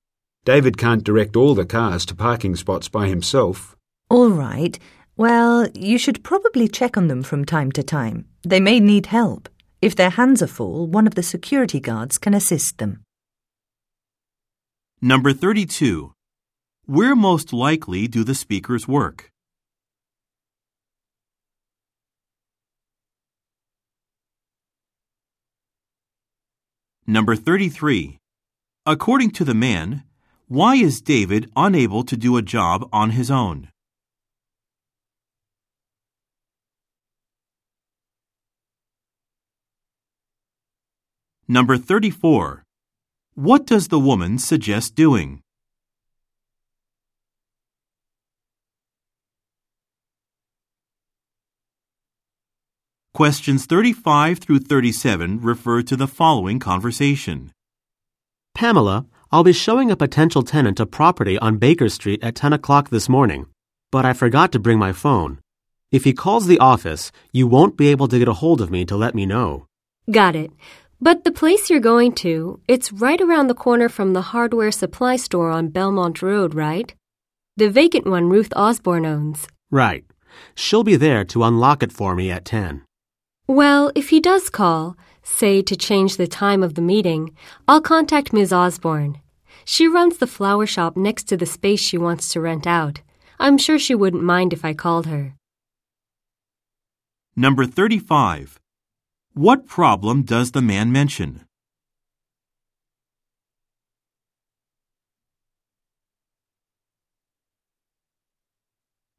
David 0.48 0.78
can't 0.78 1.04
direct 1.04 1.36
all 1.36 1.54
the 1.54 1.66
cars 1.66 2.06
to 2.06 2.14
parking 2.14 2.56
spots 2.56 2.88
by 2.88 3.06
himself. 3.06 3.76
All 4.08 4.30
right. 4.30 4.78
Well, 5.14 5.68
you 5.74 5.98
should 5.98 6.24
probably 6.24 6.68
check 6.68 6.96
on 6.96 7.08
them 7.08 7.22
from 7.22 7.44
time 7.44 7.70
to 7.72 7.82
time. 7.82 8.24
They 8.44 8.58
may 8.58 8.80
need 8.80 9.04
help. 9.12 9.50
If 9.82 9.94
their 9.94 10.08
hands 10.08 10.42
are 10.42 10.46
full, 10.46 10.86
one 10.86 11.06
of 11.06 11.16
the 11.16 11.22
security 11.22 11.80
guards 11.80 12.16
can 12.16 12.32
assist 12.32 12.78
them. 12.78 13.02
Number 15.02 15.34
32. 15.34 16.14
Where 16.86 17.14
most 17.14 17.52
likely 17.52 18.08
do 18.08 18.24
the 18.24 18.34
speakers 18.34 18.88
work? 18.88 19.30
Number 27.06 27.36
33. 27.36 28.16
According 28.86 29.32
to 29.32 29.44
the 29.44 29.52
man, 29.52 30.04
why 30.48 30.76
is 30.76 31.02
David 31.02 31.50
unable 31.56 32.02
to 32.04 32.16
do 32.16 32.38
a 32.38 32.42
job 32.42 32.88
on 32.90 33.10
his 33.10 33.30
own? 33.30 33.68
Number 41.46 41.76
34. 41.76 42.64
What 43.34 43.66
does 43.66 43.88
the 43.88 43.98
woman 43.98 44.38
suggest 44.38 44.94
doing? 44.94 45.42
Questions 53.12 53.66
35 53.66 54.38
through 54.38 54.60
37 54.60 55.40
refer 55.42 55.82
to 55.82 55.94
the 55.96 56.08
following 56.08 56.58
conversation. 56.58 57.52
Pamela, 58.54 59.06
I'll 59.30 59.44
be 59.44 59.52
showing 59.52 59.90
a 59.90 59.96
potential 59.96 60.42
tenant 60.42 60.80
a 60.80 60.86
property 60.86 61.38
on 61.38 61.58
Baker 61.58 61.90
Street 61.90 62.24
at 62.24 62.34
10 62.34 62.54
o'clock 62.54 62.88
this 62.88 63.10
morning, 63.10 63.46
but 63.92 64.06
I 64.06 64.14
forgot 64.14 64.52
to 64.52 64.58
bring 64.58 64.78
my 64.78 64.92
phone. 64.92 65.38
If 65.92 66.04
he 66.04 66.14
calls 66.14 66.46
the 66.46 66.58
office, 66.58 67.12
you 67.30 67.46
won't 67.46 67.76
be 67.76 67.88
able 67.88 68.08
to 68.08 68.18
get 68.18 68.28
a 68.28 68.32
hold 68.32 68.62
of 68.62 68.70
me 68.70 68.86
to 68.86 68.96
let 68.96 69.14
me 69.14 69.26
know. 69.26 69.66
Got 70.10 70.34
it. 70.34 70.50
But 70.98 71.24
the 71.24 71.30
place 71.30 71.68
you're 71.68 71.78
going 71.78 72.12
to, 72.24 72.60
it's 72.68 72.90
right 72.90 73.20
around 73.20 73.48
the 73.48 73.54
corner 73.54 73.90
from 73.90 74.14
the 74.14 74.32
hardware 74.32 74.72
supply 74.72 75.16
store 75.16 75.50
on 75.50 75.68
Belmont 75.68 76.22
Road, 76.22 76.54
right? 76.54 76.94
The 77.58 77.68
vacant 77.68 78.06
one 78.06 78.30
Ruth 78.30 78.52
Osborne 78.56 79.04
owns. 79.04 79.46
Right. 79.70 80.06
She'll 80.54 80.84
be 80.84 80.96
there 80.96 81.24
to 81.26 81.44
unlock 81.44 81.82
it 81.82 81.92
for 81.92 82.14
me 82.14 82.30
at 82.30 82.46
10. 82.46 82.82
Well, 83.46 83.92
if 83.94 84.08
he 84.08 84.20
does 84.20 84.48
call, 84.48 84.96
say 85.28 85.62
to 85.62 85.76
change 85.76 86.16
the 86.16 86.26
time 86.26 86.62
of 86.62 86.74
the 86.74 86.82
meeting, 86.82 87.36
I'll 87.68 87.80
contact 87.80 88.32
Ms. 88.32 88.52
Osborne. 88.52 89.20
She 89.64 89.86
runs 89.86 90.16
the 90.16 90.26
flower 90.26 90.66
shop 90.66 90.96
next 90.96 91.24
to 91.24 91.36
the 91.36 91.46
space 91.46 91.80
she 91.80 91.98
wants 91.98 92.32
to 92.32 92.40
rent 92.40 92.66
out. 92.66 93.02
I'm 93.38 93.58
sure 93.58 93.78
she 93.78 93.94
wouldn't 93.94 94.22
mind 94.22 94.52
if 94.52 94.64
I 94.64 94.74
called 94.74 95.06
her. 95.06 95.34
Number 97.36 97.66
35. 97.66 98.58
What 99.34 99.66
problem 99.66 100.22
does 100.22 100.50
the 100.50 100.62
man 100.62 100.90
mention? 100.90 101.44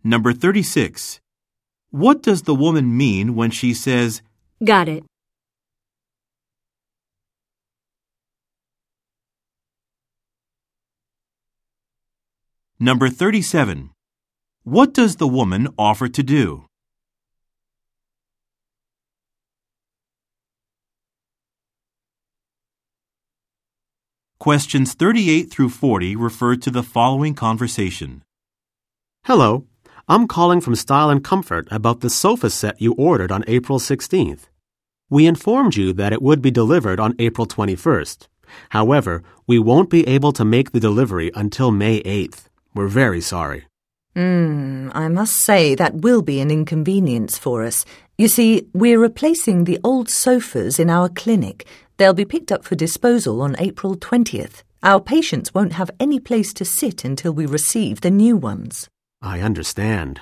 Number 0.03 0.33
36. 0.33 1.21
What 1.91 2.21
does 2.21 2.43
the 2.43 2.55
woman 2.55 2.97
mean 2.97 3.35
when 3.35 3.51
she 3.51 3.73
says, 3.73 4.21
Got 4.63 4.89
it. 4.89 5.03
Number 12.81 13.09
37. 13.09 13.89
What 14.63 14.93
does 14.93 15.17
the 15.17 15.27
woman 15.27 15.67
offer 15.77 16.07
to 16.07 16.23
do? 16.23 16.63
Questions 24.39 24.93
38 24.93 25.51
through 25.51 25.67
40 25.67 26.15
refer 26.15 26.55
to 26.55 26.71
the 26.71 26.81
following 26.81 27.35
conversation. 27.35 28.23
Hello, 29.25 29.65
I'm 30.07 30.25
calling 30.25 30.61
from 30.61 30.75
Style 30.75 31.09
and 31.09 31.21
Comfort 31.21 31.67
about 31.69 31.99
the 31.99 32.09
sofa 32.09 32.49
set 32.49 32.81
you 32.81 32.93
ordered 32.93 33.29
on 33.29 33.43
April 33.47 33.79
16th. 33.79 34.47
We 35.09 35.27
informed 35.27 35.75
you 35.75 35.91
that 35.91 36.13
it 36.13 36.21
would 36.21 36.41
be 36.41 36.49
delivered 36.49 37.01
on 37.01 37.17
April 37.19 37.45
21st. 37.45 38.29
However, 38.69 39.21
we 39.45 39.59
won't 39.59 39.89
be 39.89 40.07
able 40.07 40.31
to 40.31 40.45
make 40.45 40.71
the 40.71 40.79
delivery 40.79 41.29
until 41.35 41.71
May 41.71 42.01
8th. 42.03 42.45
We're 42.73 42.87
very 42.87 43.21
sorry. 43.21 43.65
Hmm, 44.15 44.89
I 44.93 45.07
must 45.07 45.35
say 45.37 45.75
that 45.75 45.95
will 45.95 46.21
be 46.21 46.39
an 46.39 46.51
inconvenience 46.51 47.37
for 47.37 47.63
us. 47.63 47.85
You 48.17 48.27
see, 48.27 48.67
we're 48.73 48.99
replacing 48.99 49.63
the 49.63 49.79
old 49.83 50.09
sofas 50.09 50.79
in 50.79 50.89
our 50.89 51.09
clinic. 51.09 51.65
They'll 51.97 52.13
be 52.13 52.25
picked 52.25 52.51
up 52.51 52.63
for 52.63 52.75
disposal 52.75 53.41
on 53.41 53.55
April 53.59 53.95
20th. 53.95 54.63
Our 54.81 54.99
patients 54.99 55.53
won't 55.53 55.73
have 55.73 55.91
any 55.99 56.19
place 56.19 56.53
to 56.53 56.65
sit 56.65 57.05
until 57.05 57.33
we 57.33 57.45
receive 57.45 58.01
the 58.01 58.11
new 58.11 58.37
ones. 58.37 58.89
I 59.21 59.41
understand. 59.41 60.21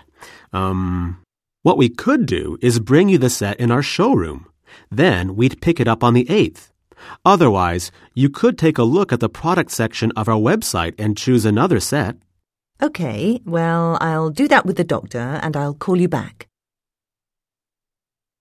Um, 0.52 1.20
what 1.64 1.78
we 1.78 1.90
could 1.90 2.26
do 2.26 2.58
is 2.62 2.80
bring 2.80 3.10
you 3.10 3.18
the 3.18 3.30
set 3.30 3.60
in 3.60 3.72
our 3.72 3.84
showroom. 3.84 4.48
Then 4.92 5.36
we'd 5.36 5.62
pick 5.62 5.80
it 5.80 5.88
up 5.88 6.04
on 6.04 6.14
the 6.14 6.26
8th. 6.26 6.72
Otherwise, 7.26 7.92
you 8.14 8.30
could 8.30 8.58
take 8.58 8.78
a 8.78 8.84
look 8.84 9.14
at 9.14 9.20
the 9.20 9.30
product 9.30 9.72
section 9.72 10.12
of 10.16 10.28
our 10.28 10.40
website 10.40 10.96
and 10.98 11.18
choose 11.18 11.46
another 11.46 11.80
set. 11.80 12.16
Okay, 12.82 13.42
well, 13.44 13.98
I'll 14.02 14.30
do 14.30 14.48
that 14.50 14.66
with 14.66 14.78
the 14.78 14.84
doctor 14.84 15.40
and 15.42 15.58
I'll 15.58 15.74
call 15.74 15.98
you 15.98 16.08
back. 16.08 16.48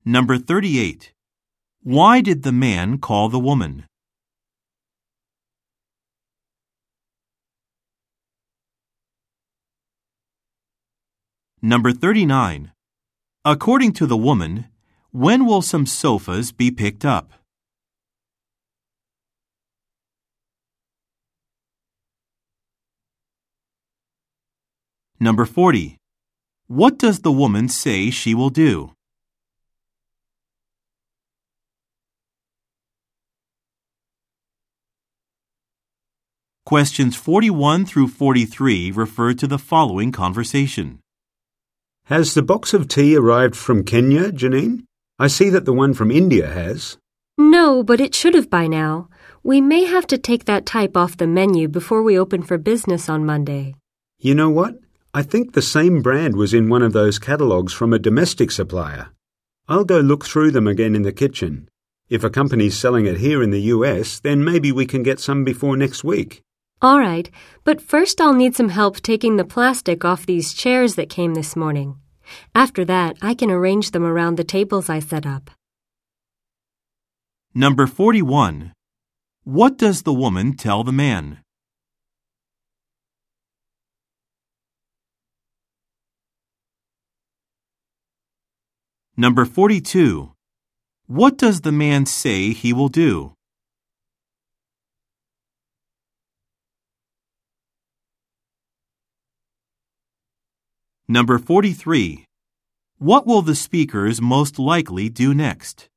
Number 0.04 0.36
38. 0.36 1.12
Why 1.82 2.20
did 2.20 2.42
the 2.42 2.52
man 2.52 2.98
call 2.98 3.30
the 3.30 3.38
woman? 3.38 3.86
Number 11.62 11.90
39. 11.90 12.72
According 13.44 13.92
to 13.94 14.06
the 14.06 14.16
woman, 14.18 14.66
when 15.12 15.46
will 15.46 15.62
some 15.62 15.86
sofas 15.86 16.52
be 16.52 16.70
picked 16.70 17.04
up? 17.06 17.32
Number 25.18 25.46
40. 25.46 25.96
What 26.66 26.98
does 26.98 27.20
the 27.20 27.32
woman 27.32 27.68
say 27.68 28.10
she 28.10 28.34
will 28.34 28.50
do? 28.50 28.92
Questions 36.66 37.16
41 37.16 37.86
through 37.86 38.08
43 38.08 38.90
refer 38.90 39.32
to 39.34 39.46
the 39.46 39.58
following 39.58 40.12
conversation. 40.12 40.98
Has 42.06 42.34
the 42.34 42.42
box 42.42 42.74
of 42.74 42.88
tea 42.88 43.16
arrived 43.16 43.56
from 43.56 43.84
Kenya, 43.84 44.32
Janine? 44.32 44.82
I 45.18 45.28
see 45.28 45.48
that 45.48 45.64
the 45.64 45.72
one 45.72 45.94
from 45.94 46.10
India 46.10 46.48
has. 46.48 46.98
No, 47.38 47.82
but 47.82 48.00
it 48.00 48.14
should 48.14 48.34
have 48.34 48.50
by 48.50 48.66
now. 48.66 49.08
We 49.42 49.60
may 49.60 49.84
have 49.84 50.06
to 50.08 50.18
take 50.18 50.44
that 50.44 50.66
type 50.66 50.96
off 50.96 51.16
the 51.16 51.26
menu 51.26 51.68
before 51.68 52.02
we 52.02 52.18
open 52.18 52.42
for 52.42 52.58
business 52.58 53.08
on 53.08 53.24
Monday. 53.24 53.76
You 54.18 54.34
know 54.34 54.50
what? 54.50 54.74
I 55.16 55.22
think 55.22 55.54
the 55.54 55.62
same 55.62 56.02
brand 56.02 56.36
was 56.36 56.52
in 56.52 56.68
one 56.68 56.82
of 56.82 56.92
those 56.92 57.18
catalogues 57.18 57.72
from 57.72 57.94
a 57.94 57.98
domestic 57.98 58.50
supplier. 58.50 59.08
I'll 59.66 59.86
go 59.86 60.00
look 60.00 60.26
through 60.26 60.50
them 60.50 60.66
again 60.66 60.94
in 60.94 61.04
the 61.04 61.10
kitchen. 61.10 61.70
If 62.10 62.22
a 62.22 62.28
company's 62.28 62.78
selling 62.78 63.06
it 63.06 63.16
here 63.16 63.42
in 63.42 63.48
the 63.48 63.72
US, 63.76 64.20
then 64.20 64.44
maybe 64.44 64.70
we 64.72 64.84
can 64.84 65.02
get 65.02 65.18
some 65.18 65.42
before 65.42 65.74
next 65.74 66.04
week. 66.04 66.42
All 66.82 66.98
right, 66.98 67.30
but 67.64 67.80
first 67.80 68.20
I'll 68.20 68.34
need 68.34 68.54
some 68.54 68.68
help 68.68 69.00
taking 69.00 69.38
the 69.38 69.46
plastic 69.46 70.04
off 70.04 70.26
these 70.26 70.52
chairs 70.52 70.96
that 70.96 71.08
came 71.08 71.32
this 71.32 71.56
morning. 71.56 71.96
After 72.54 72.84
that, 72.84 73.16
I 73.22 73.32
can 73.32 73.50
arrange 73.50 73.92
them 73.92 74.04
around 74.04 74.36
the 74.36 74.44
tables 74.44 74.90
I 74.90 75.00
set 75.00 75.24
up. 75.24 75.50
Number 77.54 77.86
41. 77.86 78.74
What 79.44 79.78
does 79.78 80.02
the 80.02 80.12
woman 80.12 80.58
tell 80.58 80.84
the 80.84 80.92
man? 80.92 81.38
Number 89.18 89.46
42. 89.46 90.32
What 91.06 91.38
does 91.38 91.62
the 91.62 91.72
man 91.72 92.04
say 92.04 92.52
he 92.52 92.74
will 92.74 92.90
do? 92.90 93.32
Number 101.08 101.38
43. 101.38 102.26
What 102.98 103.26
will 103.26 103.40
the 103.40 103.54
speakers 103.54 104.20
most 104.20 104.58
likely 104.58 105.08
do 105.08 105.32
next? 105.32 105.88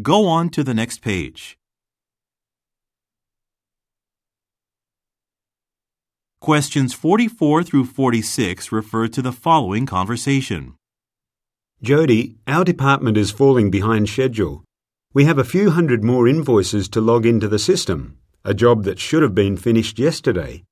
Go 0.00 0.26
on 0.26 0.50
to 0.50 0.62
the 0.62 0.74
next 0.74 1.02
page. 1.02 1.59
Questions 6.40 6.94
44 6.94 7.64
through 7.64 7.84
46 7.84 8.72
refer 8.72 9.08
to 9.08 9.20
the 9.20 9.30
following 9.30 9.84
conversation. 9.84 10.74
Jody, 11.82 12.36
our 12.46 12.64
department 12.64 13.18
is 13.18 13.30
falling 13.30 13.70
behind 13.70 14.08
schedule. 14.08 14.64
We 15.12 15.26
have 15.26 15.36
a 15.36 15.44
few 15.44 15.70
hundred 15.70 16.02
more 16.02 16.26
invoices 16.26 16.88
to 16.90 17.02
log 17.02 17.26
into 17.26 17.46
the 17.46 17.58
system, 17.58 18.16
a 18.42 18.54
job 18.54 18.84
that 18.84 18.98
should 18.98 19.22
have 19.22 19.34
been 19.34 19.58
finished 19.58 19.98
yesterday. 19.98 20.64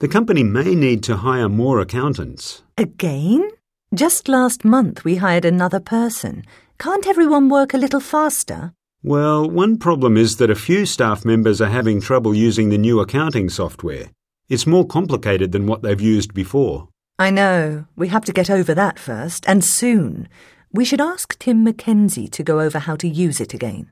The 0.00 0.08
company 0.08 0.42
may 0.42 0.74
need 0.74 1.02
to 1.04 1.16
hire 1.16 1.48
more 1.48 1.80
accountants. 1.80 2.62
Again? 2.76 3.50
Just 3.94 4.28
last 4.28 4.66
month 4.66 5.02
we 5.02 5.16
hired 5.16 5.46
another 5.46 5.80
person. 5.80 6.44
Can't 6.78 7.06
everyone 7.06 7.48
work 7.48 7.72
a 7.72 7.78
little 7.78 8.00
faster? 8.00 8.74
Well, 9.02 9.48
one 9.48 9.78
problem 9.78 10.18
is 10.18 10.36
that 10.36 10.50
a 10.50 10.54
few 10.54 10.84
staff 10.84 11.24
members 11.24 11.62
are 11.62 11.70
having 11.70 12.02
trouble 12.02 12.34
using 12.34 12.68
the 12.68 12.76
new 12.76 13.00
accounting 13.00 13.48
software. 13.48 14.10
It's 14.48 14.66
more 14.66 14.86
complicated 14.86 15.50
than 15.50 15.66
what 15.66 15.82
they've 15.82 16.00
used 16.00 16.32
before. 16.32 16.88
I 17.18 17.30
know. 17.30 17.86
We 17.96 18.08
have 18.08 18.24
to 18.26 18.32
get 18.32 18.48
over 18.50 18.74
that 18.74 18.98
first, 18.98 19.44
and 19.48 19.64
soon. 19.64 20.28
We 20.72 20.84
should 20.84 21.00
ask 21.00 21.38
Tim 21.38 21.64
Mackenzie 21.64 22.28
to 22.28 22.42
go 22.42 22.60
over 22.60 22.78
how 22.78 22.96
to 22.96 23.08
use 23.08 23.40
it 23.40 23.54
again. 23.54 23.90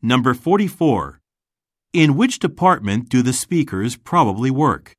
Number 0.00 0.34
44. 0.34 1.20
In 1.92 2.16
which 2.16 2.38
department 2.38 3.08
do 3.08 3.22
the 3.22 3.32
speakers 3.32 3.96
probably 3.96 4.50
work? 4.50 4.94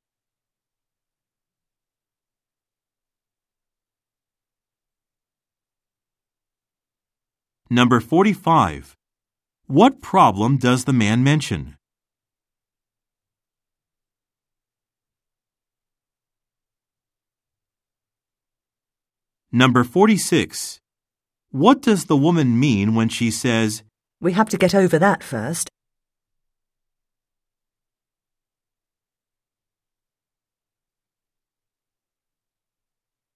Number 7.70 8.00
45. 8.00 8.96
What 9.68 10.02
problem 10.02 10.58
does 10.58 10.86
the 10.86 10.94
man 10.94 11.24
mention? 11.24 11.79
Number 19.52 19.84
46. 19.84 20.80
What 21.50 21.82
does 21.82 22.06
the 22.06 22.16
woman 22.16 22.60
mean 22.60 22.94
when 22.94 23.10
she 23.10 23.32
says, 23.32 23.82
We 24.22 24.34
have 24.34 24.48
to 24.50 24.58
get 24.58 24.76
over 24.76 25.00
that 25.00 25.24
first. 25.24 25.70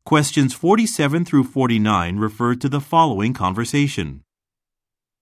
Questions 0.06 0.54
47 0.54 1.26
through 1.26 1.46
49 1.46 2.18
refer 2.18 2.54
to 2.56 2.70
the 2.70 2.80
following 2.82 3.34
conversation. 3.34 4.22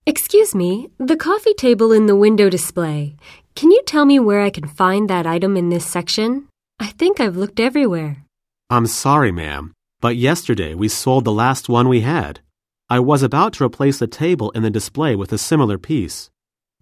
Excuse 0.06 0.54
me, 0.54 0.90
the 0.98 1.16
coffee 1.16 1.54
table 1.54 1.94
in 1.94 2.08
the 2.08 2.16
window 2.18 2.50
display. 2.50 3.16
Can 3.56 3.72
you 3.72 3.82
tell 3.86 4.04
me 4.04 4.20
where 4.20 4.42
I 4.42 4.50
can 4.50 4.68
find 4.68 5.10
that 5.10 5.26
item 5.26 5.56
in 5.56 5.70
this 5.70 5.86
section? 5.86 6.50
I 6.82 6.88
think 6.88 7.22
I've 7.22 7.38
looked 7.38 7.62
everywhere. 7.62 8.26
I'm 8.70 8.88
sorry, 8.88 9.32
ma'am, 9.32 9.72
but 10.02 10.18
yesterday 10.18 10.74
we 10.74 10.88
sold 10.88 11.24
the 11.24 11.32
last 11.32 11.70
one 11.70 11.88
we 11.88 12.02
had. 12.02 12.42
I 12.90 13.00
was 13.00 13.24
about 13.24 13.54
to 13.54 13.64
replace 13.64 14.00
the 14.00 14.08
table 14.08 14.50
in 14.52 14.64
the 14.64 14.70
display 14.70 15.16
with 15.16 15.32
a 15.32 15.38
similar 15.38 15.78
piece. 15.78 16.30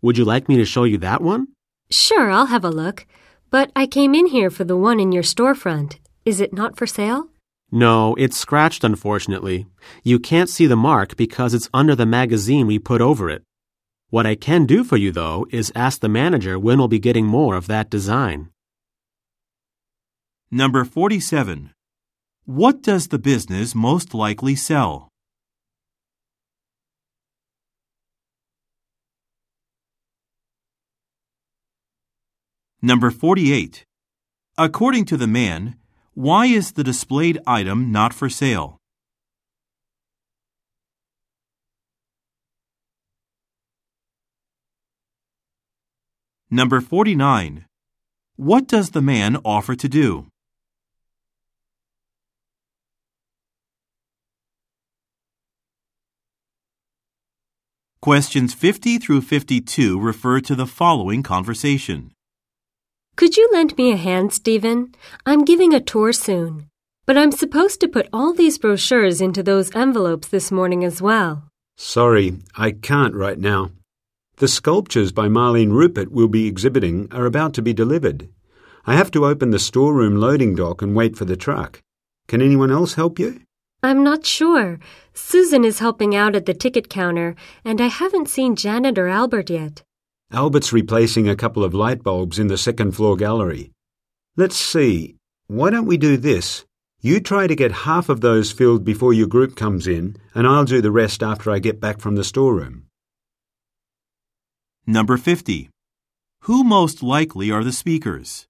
Would 0.01 0.17
you 0.17 0.25
like 0.25 0.49
me 0.49 0.55
to 0.57 0.65
show 0.65 0.85
you 0.85 0.97
that 0.99 1.21
one? 1.21 1.49
Sure, 1.91 2.31
I'll 2.31 2.47
have 2.47 2.63
a 2.63 2.69
look. 2.69 3.05
But 3.51 3.71
I 3.75 3.85
came 3.85 4.15
in 4.15 4.27
here 4.27 4.49
for 4.49 4.63
the 4.63 4.77
one 4.77 4.99
in 4.99 5.11
your 5.11 5.23
storefront. 5.23 5.97
Is 6.23 6.39
it 6.39 6.53
not 6.53 6.77
for 6.77 6.87
sale? 6.87 7.27
No, 7.71 8.15
it's 8.15 8.37
scratched, 8.37 8.83
unfortunately. 8.83 9.67
You 10.03 10.17
can't 10.17 10.49
see 10.49 10.65
the 10.65 10.75
mark 10.75 11.15
because 11.17 11.53
it's 11.53 11.69
under 11.73 11.95
the 11.95 12.05
magazine 12.05 12.65
we 12.65 12.79
put 12.79 13.01
over 13.01 13.29
it. 13.29 13.43
What 14.09 14.25
I 14.25 14.35
can 14.35 14.65
do 14.65 14.83
for 14.83 14.97
you, 14.97 15.11
though, 15.11 15.45
is 15.51 15.71
ask 15.75 15.99
the 16.01 16.09
manager 16.09 16.57
when 16.57 16.79
we'll 16.79 16.87
be 16.87 16.99
getting 16.99 17.25
more 17.25 17.55
of 17.55 17.67
that 17.67 17.89
design. 17.89 18.49
Number 20.49 20.83
47. 20.83 21.71
What 22.49 22.81
does 22.81 23.09
the 23.09 23.19
business 23.19 23.75
most 23.75 24.15
likely 24.15 24.55
sell? 24.55 25.07
Number 32.81 33.11
48. 33.11 33.85
According 34.57 35.05
to 35.05 35.15
the 35.15 35.27
man, 35.27 35.75
why 36.15 36.47
is 36.47 36.71
the 36.71 36.83
displayed 36.83 37.37
item 37.45 37.91
not 37.91 38.15
for 38.15 38.29
sale? 38.29 38.79
Number 46.49 46.81
49. 46.81 47.65
What 48.37 48.67
does 48.67 48.89
the 48.89 49.03
man 49.03 49.37
offer 49.45 49.75
to 49.75 49.87
do? 49.87 50.25
Questions 58.01 58.53
50 58.53 58.97
through 58.97 59.19
52 59.19 59.99
refer 59.99 60.39
to 60.39 60.55
the 60.55 60.65
following 60.65 61.21
conversation. 61.21 62.11
Could 63.17 63.35
you 63.35 63.49
lend 63.51 63.77
me 63.77 63.91
a 63.91 63.97
hand, 63.97 64.31
Stephen? 64.31 64.95
I'm 65.25 65.43
giving 65.43 65.73
a 65.73 65.81
tour 65.81 66.13
soon. 66.13 66.69
But 67.05 67.17
I'm 67.17 67.33
supposed 67.33 67.81
to 67.81 67.89
put 67.89 68.07
all 68.13 68.33
these 68.33 68.57
brochures 68.57 69.19
into 69.19 69.43
those 69.43 69.75
envelopes 69.75 70.29
this 70.29 70.49
morning 70.49 70.85
as 70.85 71.01
well. 71.01 71.43
Sorry, 71.75 72.37
I 72.55 72.71
can't 72.71 73.15
right 73.15 73.37
now. 73.37 73.71
The 74.37 74.47
sculptures 74.47 75.11
by 75.11 75.27
Marlene 75.27 75.73
Rupert 75.73 76.09
we'll 76.09 76.29
be 76.29 76.47
exhibiting 76.47 77.09
are 77.11 77.25
about 77.25 77.53
to 77.55 77.61
be 77.61 77.73
delivered. 77.73 78.29
I 78.85 78.95
have 78.95 79.11
to 79.11 79.25
open 79.25 79.49
the 79.49 79.59
storeroom 79.59 80.15
loading 80.15 80.55
dock 80.55 80.81
and 80.81 80.95
wait 80.95 81.17
for 81.17 81.25
the 81.25 81.35
truck. 81.35 81.81
Can 82.29 82.41
anyone 82.41 82.71
else 82.71 82.93
help 82.93 83.19
you? 83.19 83.41
I'm 83.81 84.03
not 84.03 84.25
sure. 84.25 84.77
Susan 85.13 85.63
is 85.63 85.79
helping 85.79 86.13
out 86.13 86.35
at 86.35 86.45
the 86.45 86.53
ticket 86.53 86.89
counter, 86.89 87.35
and 87.63 87.79
I 87.79 87.87
haven't 87.87 88.27
seen 88.27 88.57
Janet 88.57 88.97
or 88.97 89.07
Albert 89.07 89.49
yet. 89.49 89.83
Albert's 90.33 90.73
replacing 90.73 91.29
a 91.29 91.35
couple 91.35 91.63
of 91.63 91.73
light 91.73 92.03
bulbs 92.03 92.39
in 92.39 92.47
the 92.47 92.57
second 92.57 92.91
floor 92.91 93.15
gallery. 93.15 93.71
Let's 94.35 94.57
see. 94.57 95.15
Why 95.47 95.69
don't 95.69 95.87
we 95.87 95.95
do 95.95 96.17
this? 96.17 96.65
You 96.99 97.21
try 97.21 97.47
to 97.47 97.55
get 97.55 97.87
half 97.87 98.09
of 98.09 98.19
those 98.19 98.51
filled 98.51 98.83
before 98.83 99.13
your 99.13 99.27
group 99.27 99.55
comes 99.55 99.87
in, 99.87 100.17
and 100.35 100.45
I'll 100.45 100.65
do 100.65 100.81
the 100.81 100.91
rest 100.91 101.23
after 101.23 101.49
I 101.49 101.59
get 101.59 101.79
back 101.79 102.01
from 102.01 102.15
the 102.15 102.25
storeroom. 102.25 102.87
Number 104.85 105.15
50. 105.15 105.69
Who 106.41 106.65
most 106.65 107.01
likely 107.01 107.49
are 107.49 107.63
the 107.63 107.71
speakers? 107.71 108.48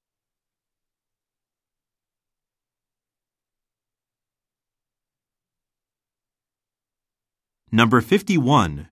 Number 7.72 8.02
51. 8.02 8.90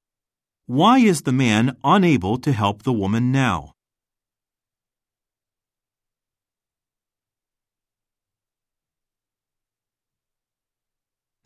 Why 0.68 1.00
is 1.00 1.24
the 1.24 1.32
man 1.32 1.78
unable 1.84 2.38
to 2.38 2.52
help 2.52 2.84
the 2.84 2.94
woman 2.94 3.32
now? 3.32 3.74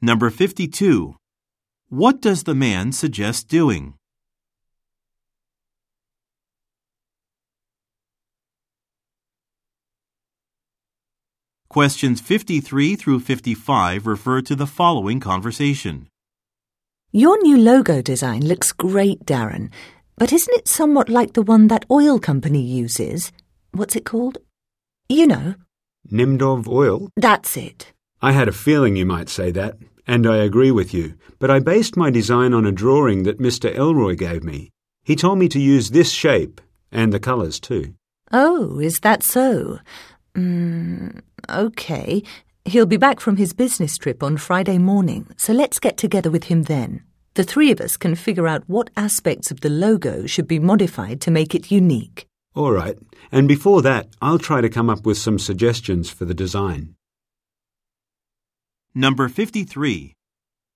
Number 0.01 0.29
52. 0.29 1.15
What 1.87 2.21
does 2.21 2.43
the 2.43 2.55
man 2.55 2.91
suggest 2.91 3.47
doing? 3.47 3.93
Questions 11.69 12.19
53 12.19 12.97
through 12.97 13.21
55 13.21 14.05
refer 14.05 14.41
to 14.41 14.53
the 14.53 14.67
following 14.67 15.21
conversation. 15.21 16.09
Your 17.13 17.41
new 17.41 17.57
logo 17.57 18.01
design 18.01 18.45
looks 18.47 18.71
great, 18.71 19.25
Darren, 19.25 19.69
but 20.17 20.31
isn't 20.31 20.55
it 20.55 20.69
somewhat 20.69 21.09
like 21.09 21.33
the 21.33 21.41
one 21.41 21.67
that 21.67 21.83
oil 21.91 22.19
company 22.19 22.61
uses? 22.61 23.33
What's 23.73 23.97
it 23.97 24.05
called? 24.05 24.37
You 25.09 25.27
know. 25.27 25.55
Nimdov 26.09 26.69
oil? 26.69 27.09
That's 27.17 27.57
it. 27.57 27.91
I 28.21 28.31
had 28.31 28.47
a 28.47 28.53
feeling 28.53 28.95
you 28.95 29.05
might 29.05 29.27
say 29.27 29.51
that, 29.51 29.75
and 30.07 30.25
I 30.25 30.37
agree 30.37 30.71
with 30.71 30.93
you, 30.93 31.15
but 31.37 31.51
I 31.51 31.59
based 31.59 31.97
my 31.97 32.11
design 32.11 32.53
on 32.53 32.65
a 32.65 32.71
drawing 32.71 33.23
that 33.23 33.39
Mr. 33.39 33.75
Elroy 33.75 34.15
gave 34.15 34.41
me. 34.41 34.69
He 35.03 35.17
told 35.17 35.37
me 35.37 35.49
to 35.49 35.59
use 35.59 35.89
this 35.89 36.11
shape, 36.11 36.61
and 36.93 37.11
the 37.11 37.19
colours 37.19 37.59
too. 37.59 37.93
Oh, 38.31 38.79
is 38.79 39.01
that 39.01 39.21
so? 39.21 39.79
Mm, 40.33 41.19
okay. 41.49 42.23
He'll 42.65 42.85
be 42.85 42.97
back 42.97 43.19
from 43.19 43.37
his 43.37 43.53
business 43.53 43.97
trip 43.97 44.21
on 44.21 44.37
Friday 44.37 44.77
morning, 44.77 45.27
so 45.35 45.51
let's 45.51 45.79
get 45.79 45.97
together 45.97 46.29
with 46.29 46.45
him 46.45 46.63
then. 46.63 47.03
The 47.33 47.43
three 47.43 47.71
of 47.71 47.81
us 47.81 47.97
can 47.97 48.15
figure 48.15 48.47
out 48.47 48.63
what 48.67 48.89
aspects 48.95 49.51
of 49.51 49.61
the 49.61 49.69
logo 49.69 50.27
should 50.27 50.47
be 50.47 50.59
modified 50.59 51.21
to 51.21 51.31
make 51.31 51.55
it 51.55 51.71
unique. 51.71 52.27
All 52.53 52.71
right, 52.71 52.97
and 53.31 53.47
before 53.47 53.81
that, 53.81 54.09
I'll 54.21 54.37
try 54.37 54.61
to 54.61 54.69
come 54.69 54.89
up 54.89 55.05
with 55.05 55.17
some 55.17 55.39
suggestions 55.39 56.09
for 56.09 56.25
the 56.25 56.33
design. 56.33 56.95
Number 58.93 59.27
53. 59.27 60.13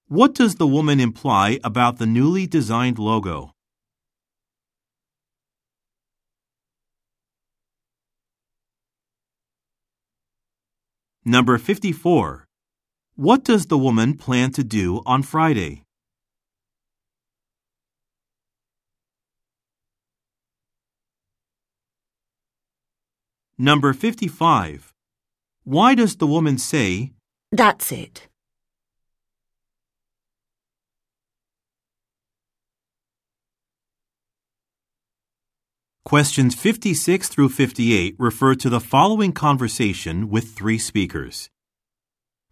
What 0.08 0.34
does 0.34 0.56
the 0.56 0.68
woman 0.68 1.00
imply 1.00 1.60
about 1.64 1.98
the 1.98 2.06
newly 2.06 2.48
designed 2.48 2.98
logo? 2.98 3.52
Number 11.28 11.58
54. 11.58 12.46
What 13.16 13.44
does 13.44 13.66
the 13.66 13.80
woman 13.80 14.16
plan 14.16 14.52
to 14.52 14.64
do 14.64 15.02
on 15.08 15.24
Friday? 15.24 15.82
Number 23.58 23.94
55. 23.94 24.94
Why 25.64 25.96
does 25.96 26.18
the 26.18 26.28
woman 26.28 26.58
say, 26.58 27.14
That's 27.52 27.92
it. 27.92 28.28
Questions 36.06 36.54
56 36.54 37.30
through 37.30 37.50
58 37.50 38.16
refer 38.20 38.54
to 38.54 38.70
the 38.70 38.80
following 38.80 39.32
conversation 39.32 40.30
with 40.30 40.54
three 40.56 40.78
speakers. 40.78 41.50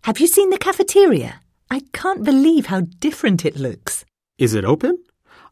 Have 0.06 0.20
you 0.20 0.26
seen 0.26 0.50
the 0.50 0.58
cafeteria? 0.58 1.40
I 1.70 1.84
can't 1.94 2.24
believe 2.24 2.66
how 2.66 2.82
different 2.98 3.46
it 3.46 3.56
looks. 3.56 4.06
Is 4.40 4.56
it 4.56 4.66
open? 4.66 4.98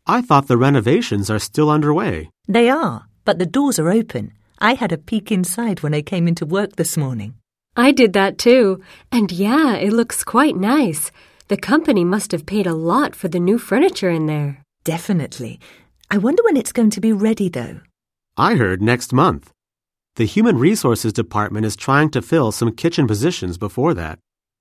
I 0.08 0.24
thought 0.24 0.48
the 0.48 0.58
renovations 0.58 1.30
are 1.30 1.38
still 1.38 1.70
underway. 1.70 2.32
They 2.48 2.72
are, 2.72 3.06
but 3.24 3.38
the 3.38 3.46
doors 3.46 3.78
are 3.78 3.92
open. 3.92 4.34
I 4.58 4.74
had 4.74 4.92
a 4.92 4.98
peek 4.98 5.32
inside 5.32 5.84
when 5.84 5.94
I 5.94 6.02
came 6.02 6.28
into 6.28 6.44
work 6.44 6.78
this 6.78 6.98
morning. 6.98 7.36
I 7.78 7.92
did 7.92 8.14
that 8.14 8.40
too. 8.40 8.82
And 9.12 9.32
yeah, 9.32 9.76
it 9.76 9.94
looks 9.94 10.24
quite 10.24 10.56
nice. 10.56 11.12
The 11.50 11.56
company 11.72 12.04
must 12.04 12.32
have 12.32 12.48
paid 12.48 12.66
a 12.66 12.74
lot 12.74 13.16
for 13.16 13.28
the 13.28 13.40
new 13.40 13.60
furniture 13.60 14.10
in 14.10 14.26
there. 14.26 14.64
Definitely. 14.84 15.60
I 16.10 16.18
wonder 16.18 16.42
when 16.44 16.58
it's 16.58 16.74
going 16.74 16.90
to 16.90 17.00
be 17.00 17.14
ready, 17.14 17.48
though. 17.48 17.80
I 18.42 18.56
heard 18.56 18.82
next 18.82 19.14
month. 19.14 19.52
The 20.16 20.26
Human 20.26 20.58
Resources 20.58 21.14
Department 21.14 21.64
is 21.64 21.76
trying 21.76 22.10
to 22.10 22.24
fill 22.24 22.52
some 22.52 22.72
kitchen 22.72 23.06
positions 23.06 23.60
before 23.60 23.94
that. 23.94 24.18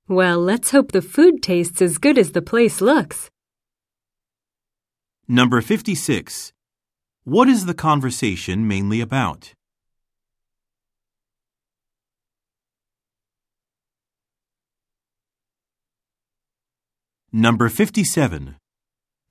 Well, 0.07 0.39
let's 0.39 0.71
hope 0.71 0.93
the 0.93 1.01
food 1.01 1.43
tastes 1.43 1.81
as 1.81 1.97
good 1.97 2.19
as 2.19 2.33
the 2.33 2.43
place 2.43 2.83
looks. 2.83 3.31
Number 5.27 5.63
56. 5.63 6.53
What 7.25 7.49
is 7.49 7.65
the 7.65 7.73
conversation 7.73 8.69
mainly 8.69 9.01
about? 9.01 9.55
Number 17.33 17.71
57. 17.71 18.57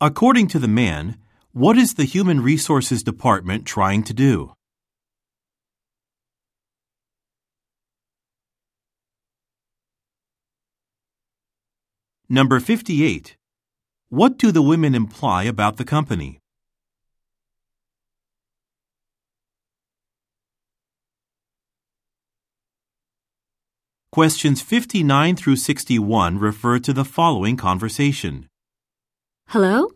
According 0.01 0.47
to 0.47 0.57
the 0.57 0.67
man, 0.67 1.19
What 1.53 1.79
is 1.79 1.95
the 1.95 2.03
Human 2.03 2.41
Resources 2.41 3.01
Department 3.01 3.65
trying 3.65 4.03
to 4.03 4.13
do? 4.13 4.53
Number 12.29 12.59
58. 12.59 13.35
What 14.09 14.38
do 14.38 14.51
the 14.51 14.62
women 14.62 14.93
imply 14.93 15.45
about 15.45 15.77
the 15.77 15.85
company? 15.85 16.38
Questions 24.12 24.62
59 24.62 25.35
through 25.35 25.55
61 25.55 26.38
refer 26.38 26.77
to 26.77 26.93
the 26.93 27.05
following 27.05 27.57
conversation. 27.57 28.45
Hello? 29.47 29.89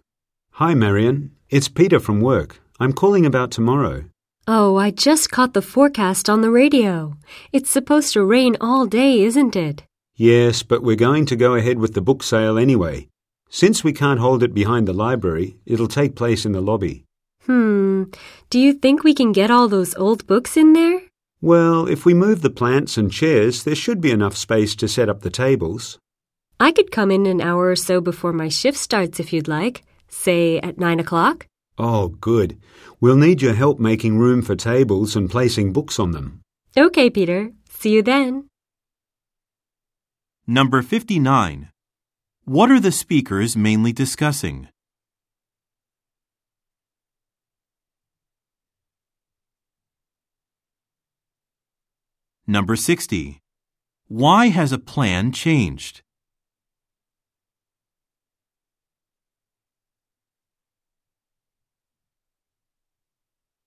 Hi, 0.54 0.74
Marion. 0.74 1.32
It's 1.54 1.68
Peter 1.68 2.00
from 2.00 2.20
work. 2.20 2.60
I'm 2.80 2.94
calling 2.94 3.28
about 3.28 3.52
tomorrow. 3.52 4.06
Oh, 4.48 4.78
I 4.78 4.90
just 4.90 5.30
caught 5.30 5.54
the 5.54 5.62
forecast 5.62 6.28
on 6.28 6.42
the 6.42 6.50
radio. 6.50 7.14
It's 7.52 7.70
supposed 7.70 8.14
to 8.14 8.26
rain 8.26 8.58
all 8.60 8.88
day, 8.88 9.22
isn't 9.22 9.56
it? 9.56 9.84
Yes, 10.16 10.64
but 10.64 10.82
we're 10.82 10.96
going 10.96 11.28
to 11.28 11.36
go 11.36 11.54
ahead 11.54 11.78
with 11.78 11.94
the 11.94 12.02
book 12.02 12.24
sale 12.24 12.58
anyway. 12.58 13.08
Since 13.52 13.84
we 13.84 13.94
can't 13.94 14.20
hold 14.20 14.42
it 14.42 14.56
behind 14.56 14.88
the 14.88 14.94
library, 14.94 15.56
it'll 15.64 15.88
take 15.88 16.16
place 16.16 16.44
in 16.44 16.54
the 16.54 16.60
lobby. 16.60 17.06
Hmm. 17.46 18.06
Do 18.50 18.58
you 18.58 18.74
think 18.74 19.04
we 19.04 19.14
can 19.14 19.32
get 19.32 19.52
all 19.52 19.68
those 19.68 19.94
old 19.94 20.26
books 20.26 20.58
in 20.58 20.74
there? 20.74 21.04
Well, 21.40 21.88
if 21.88 22.04
we 22.04 22.16
move 22.16 22.42
the 22.42 22.50
plants 22.50 22.98
and 22.98 23.12
chairs, 23.12 23.64
there 23.64 23.76
should 23.76 24.02
be 24.02 24.10
enough 24.10 24.36
space 24.36 24.76
to 24.78 24.88
set 24.88 25.08
up 25.08 25.22
the 25.22 25.30
tables. 25.30 26.00
I 26.60 26.72
could 26.72 26.90
come 26.90 27.12
in 27.12 27.28
an 27.28 27.42
hour 27.42 27.70
or 27.70 27.76
so 27.76 28.02
before 28.02 28.34
my 28.34 28.50
shift 28.50 28.80
starts 28.80 29.20
if 29.20 29.32
you'd 29.32 29.48
like. 29.48 29.84
Say 30.14 30.60
at 30.60 30.78
nine 30.78 31.00
o'clock? 31.00 31.48
Oh, 31.78 32.10
good. 32.10 32.60
We'll 33.02 33.18
need 33.18 33.42
your 33.42 33.56
help 33.56 33.80
making 33.80 34.20
room 34.20 34.44
for 34.44 34.56
tables 34.56 35.16
and 35.16 35.28
placing 35.30 35.74
books 35.74 35.98
on 36.00 36.12
them. 36.12 36.42
Okay, 36.78 37.10
Peter. 37.10 37.52
See 37.68 37.90
you 37.96 38.04
then. 38.04 38.48
Number 40.46 40.84
59. 40.84 41.70
What 42.46 42.70
are 42.70 42.80
the 42.80 42.92
speakers 42.92 43.58
mainly 43.58 43.92
discussing? 43.92 44.70
Number 52.46 52.76
60. 52.76 53.40
Why 54.08 54.50
has 54.50 54.72
a 54.72 54.78
plan 54.78 55.32
changed? 55.32 56.03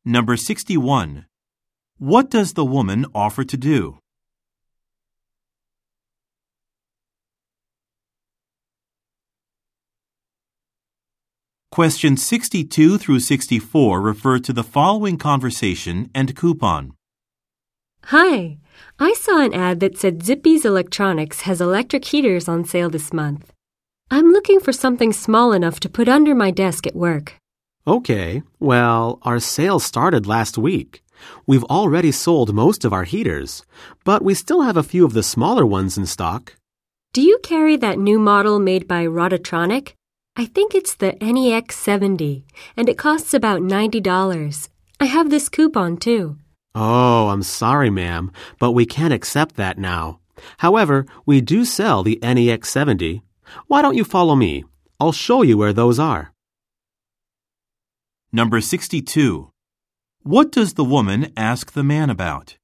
Number 0.08 0.36
61. 0.36 1.26
What 1.98 2.30
does 2.30 2.52
the 2.52 2.64
woman 2.64 3.06
offer 3.12 3.42
to 3.42 3.56
do? 3.56 3.98
Questions 11.72 12.24
62 12.24 12.98
through 12.98 13.18
64 13.18 14.00
refer 14.00 14.38
to 14.38 14.52
the 14.52 14.62
following 14.62 15.18
conversation 15.18 16.08
and 16.14 16.36
coupon. 16.36 16.92
Hi. 18.04 18.58
I 19.00 19.12
saw 19.14 19.40
an 19.40 19.52
ad 19.52 19.80
that 19.80 19.98
said 19.98 20.22
Zippy's 20.22 20.64
Electronics 20.64 21.40
has 21.40 21.60
electric 21.60 22.04
heaters 22.04 22.48
on 22.48 22.64
sale 22.64 22.90
this 22.90 23.12
month. 23.12 23.52
I'm 24.08 24.30
looking 24.30 24.60
for 24.60 24.72
something 24.72 25.12
small 25.12 25.52
enough 25.52 25.80
to 25.80 25.88
put 25.88 26.08
under 26.08 26.32
my 26.32 26.52
desk 26.52 26.86
at 26.86 26.94
work. 26.94 27.40
Okay, 27.88 28.42
well, 28.58 29.20
our 29.22 29.38
sale 29.38 29.78
started 29.78 30.26
last 30.26 30.58
week. 30.58 31.04
We've 31.46 31.62
already 31.64 32.10
sold 32.10 32.52
most 32.52 32.84
of 32.84 32.92
our 32.92 33.04
heaters, 33.04 33.64
but 34.04 34.22
we 34.22 34.34
still 34.34 34.62
have 34.62 34.76
a 34.76 34.82
few 34.82 35.04
of 35.04 35.12
the 35.12 35.22
smaller 35.22 35.64
ones 35.64 35.96
in 35.96 36.04
stock. 36.04 36.56
Do 37.12 37.22
you 37.22 37.38
carry 37.44 37.76
that 37.76 37.98
new 37.98 38.18
model 38.18 38.58
made 38.58 38.88
by 38.88 39.06
Rototronic? 39.06 39.92
I 40.36 40.46
think 40.46 40.74
it's 40.74 40.96
the 40.96 41.16
NEX 41.20 41.76
70, 41.76 42.44
and 42.76 42.88
it 42.88 42.98
costs 42.98 43.32
about 43.32 43.60
$90. 43.60 44.68
I 44.98 45.04
have 45.04 45.30
this 45.30 45.48
coupon 45.48 45.96
too. 45.96 46.38
Oh, 46.74 47.28
I'm 47.28 47.44
sorry, 47.44 47.88
ma'am, 47.88 48.32
but 48.58 48.72
we 48.72 48.84
can't 48.84 49.14
accept 49.14 49.54
that 49.56 49.78
now. 49.78 50.18
However, 50.58 51.06
we 51.24 51.40
do 51.40 51.64
sell 51.64 52.02
the 52.02 52.18
NEX 52.20 52.68
70. 52.68 53.22
Why 53.68 53.80
don't 53.80 53.96
you 53.96 54.04
follow 54.04 54.34
me? 54.34 54.64
I'll 54.98 55.12
show 55.12 55.42
you 55.42 55.56
where 55.56 55.72
those 55.72 56.00
are. 56.00 56.32
Number 58.32 58.60
62. 58.60 59.52
What 60.22 60.50
does 60.50 60.74
the 60.74 60.84
woman 60.84 61.32
ask 61.36 61.72
the 61.72 61.84
man 61.84 62.10
about? 62.10 62.58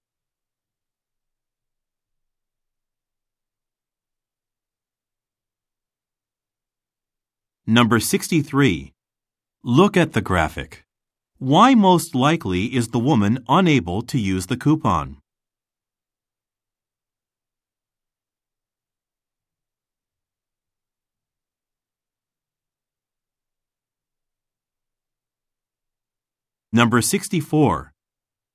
Number 7.64 8.00
63. 8.00 8.92
Look 9.62 9.96
at 9.96 10.14
the 10.14 10.20
graphic. 10.20 10.84
Why 11.38 11.76
most 11.76 12.16
likely 12.16 12.74
is 12.74 12.88
the 12.88 12.98
woman 12.98 13.38
unable 13.48 14.02
to 14.02 14.18
use 14.18 14.46
the 14.46 14.56
coupon? 14.56 15.21
Number 26.74 27.02
64. 27.02 27.92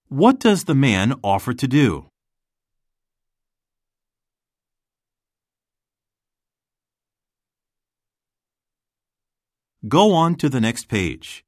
What 0.09 0.39
does 0.39 0.63
the 0.63 0.73
man 0.73 1.13
offer 1.23 1.53
to 1.53 1.67
do? 1.67 2.09
Go 9.87 10.13
on 10.13 10.33
to 10.37 10.49
the 10.49 10.59
next 10.59 10.85
page. 10.85 11.45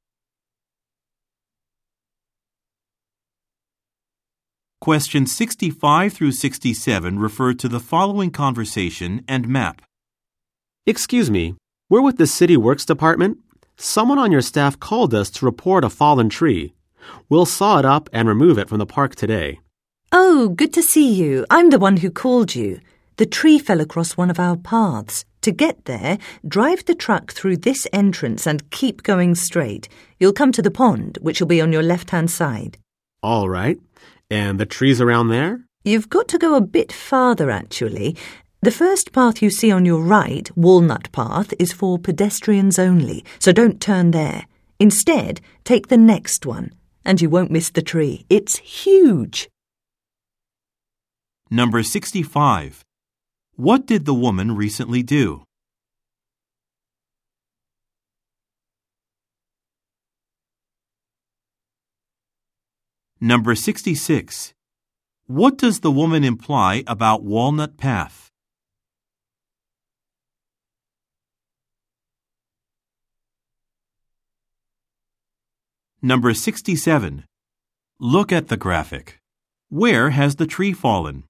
Questions 4.80 5.36
65 5.36 6.14
through 6.14 6.32
67 6.32 7.20
refer 7.20 7.54
to 7.56 7.68
the 7.68 7.80
following 7.80 8.30
conversation 8.30 9.26
and 9.28 9.50
map. 9.50 9.82
Excuse 10.86 11.32
me, 11.32 11.56
we're 11.90 12.02
with 12.02 12.18
the 12.18 12.28
City 12.28 12.56
Works 12.56 12.86
Department. 12.86 13.40
Someone 13.82 14.20
on 14.20 14.30
your 14.30 14.42
staff 14.42 14.78
called 14.78 15.14
us 15.14 15.30
to 15.30 15.46
report 15.46 15.86
a 15.86 15.90
fallen 15.90 16.28
tree. 16.28 16.74
We'll 17.30 17.46
saw 17.46 17.80
it 17.80 17.86
up 17.86 18.10
and 18.12 18.28
remove 18.28 18.58
it 18.58 18.68
from 18.68 18.78
the 18.78 18.86
park 18.86 19.16
today. 19.16 19.62
Oh, 20.12 20.50
good 20.50 20.74
to 20.74 20.84
see 20.84 21.10
you. 21.14 21.46
I'm 21.50 21.70
the 21.70 21.80
one 21.80 21.96
who 21.96 22.12
called 22.12 22.54
you. 22.54 22.82
The 23.16 23.26
tree 23.26 23.58
fell 23.58 23.80
across 23.80 24.18
one 24.18 24.30
of 24.30 24.38
our 24.38 24.58
paths. 24.58 25.24
To 25.44 25.54
get 25.54 25.86
there, 25.86 26.18
drive 26.46 26.84
the 26.84 26.94
truck 26.94 27.32
through 27.32 27.56
this 27.56 27.88
entrance 27.94 28.46
and 28.46 28.70
keep 28.70 29.02
going 29.04 29.34
straight. 29.36 29.88
You'll 30.20 30.34
come 30.34 30.52
to 30.52 30.62
the 30.62 30.70
pond, 30.70 31.18
which 31.22 31.40
will 31.40 31.48
be 31.48 31.62
on 31.62 31.72
your 31.72 31.82
left 31.82 32.10
hand 32.10 32.30
side. 32.30 32.78
All 33.24 33.48
right. 33.48 33.80
And 34.30 34.60
the 34.60 34.66
trees 34.66 35.00
around 35.00 35.30
there? 35.30 35.62
You've 35.86 36.10
got 36.10 36.28
to 36.28 36.38
go 36.38 36.56
a 36.56 36.62
bit 36.62 36.92
farther, 36.92 37.50
actually. 37.50 38.18
The 38.62 38.72
first 38.72 39.14
path 39.14 39.42
you 39.42 39.50
see 39.50 39.72
on 39.72 39.86
your 39.86 40.02
right, 40.02 40.52
Walnut 40.54 41.10
Path, 41.14 41.54
is 41.58 41.72
for 41.72 41.98
pedestrians 41.98 42.78
only, 42.78 43.24
so 43.40 43.54
don't 43.54 43.80
turn 43.80 44.12
there. 44.12 44.48
Instead, 44.80 45.40
take 45.64 45.88
the 45.88 45.98
next 45.98 46.46
one, 46.46 46.74
and 47.06 47.22
you 47.22 47.30
won't 47.30 47.52
miss 47.52 47.70
the 47.70 47.82
tree. 47.82 48.26
It's 48.30 48.58
huge. 48.58 49.48
Number 51.50 51.84
65. 51.84 52.84
What 53.56 53.86
did 53.86 54.04
the 54.04 54.14
woman 54.14 54.54
recently 54.54 55.04
do? 55.04 55.44
Number 63.22 63.56
66. 63.56 64.54
What 65.28 65.58
does 65.58 65.80
the 65.80 65.92
woman 65.92 66.26
imply 66.26 66.84
about 66.88 67.24
Walnut 67.24 67.78
Path? 67.78 68.29
Number 76.02 76.34
67. 76.34 77.26
Look 78.00 78.32
at 78.32 78.48
the 78.48 78.56
graphic. 78.56 79.20
Where 79.68 80.12
has 80.12 80.38
the 80.38 80.48
tree 80.48 80.72
fallen? 80.72 81.26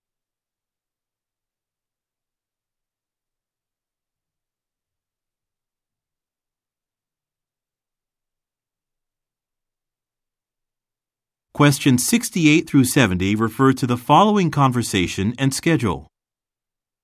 Questions 11.56 12.06
68 12.08 12.70
through 12.70 12.86
70 12.86 13.36
refer 13.36 13.74
to 13.74 13.88
the 13.88 13.98
following 13.98 14.52
conversation 14.52 15.34
and 15.40 15.52
schedule. 15.52 16.08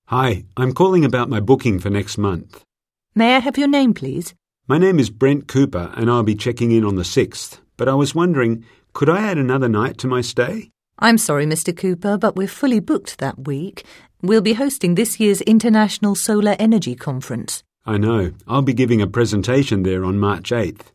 Hi, 0.09 0.45
I'm 0.55 0.71
calling 0.71 1.03
about 1.03 1.29
my 1.29 1.39
booking 1.39 1.79
for 1.79 1.89
next 1.89 2.19
month. 2.19 2.63
May 3.15 3.35
I 3.35 3.39
have 3.39 3.57
your 3.57 3.67
name, 3.67 3.95
please? 3.95 4.35
My 4.67 4.79
name 4.79 4.97
is 4.99 5.11
Brent 5.11 5.47
Cooper 5.47 5.93
and 5.95 6.09
I'll 6.09 6.23
be 6.23 6.33
checking 6.33 6.71
in 6.71 6.83
on 6.83 6.95
the 6.95 7.03
6th, 7.03 7.59
but 7.77 7.87
I 7.87 7.93
was 7.93 8.15
wondering, 8.15 8.65
could 8.93 9.09
I 9.09 9.21
add 9.21 9.37
another 9.37 9.69
night 9.69 9.99
to 9.99 10.07
my 10.07 10.21
stay? 10.21 10.71
I'm 10.97 11.19
sorry, 11.19 11.45
Mr. 11.45 11.75
Cooper, 11.77 12.17
but 12.17 12.35
we're 12.35 12.47
fully 12.47 12.79
booked 12.79 13.19
that 13.19 13.45
week. 13.45 13.85
We'll 14.23 14.41
be 14.41 14.53
hosting 14.53 14.95
this 14.95 15.19
year's 15.19 15.41
International 15.41 16.15
Solar 16.15 16.55
Energy 16.57 16.95
Conference. 16.95 17.61
I 17.85 17.99
know. 17.99 18.31
I'll 18.47 18.63
be 18.63 18.73
giving 18.73 19.03
a 19.03 19.07
presentation 19.07 19.83
there 19.83 20.03
on 20.03 20.17
March 20.17 20.49
8th. 20.49 20.87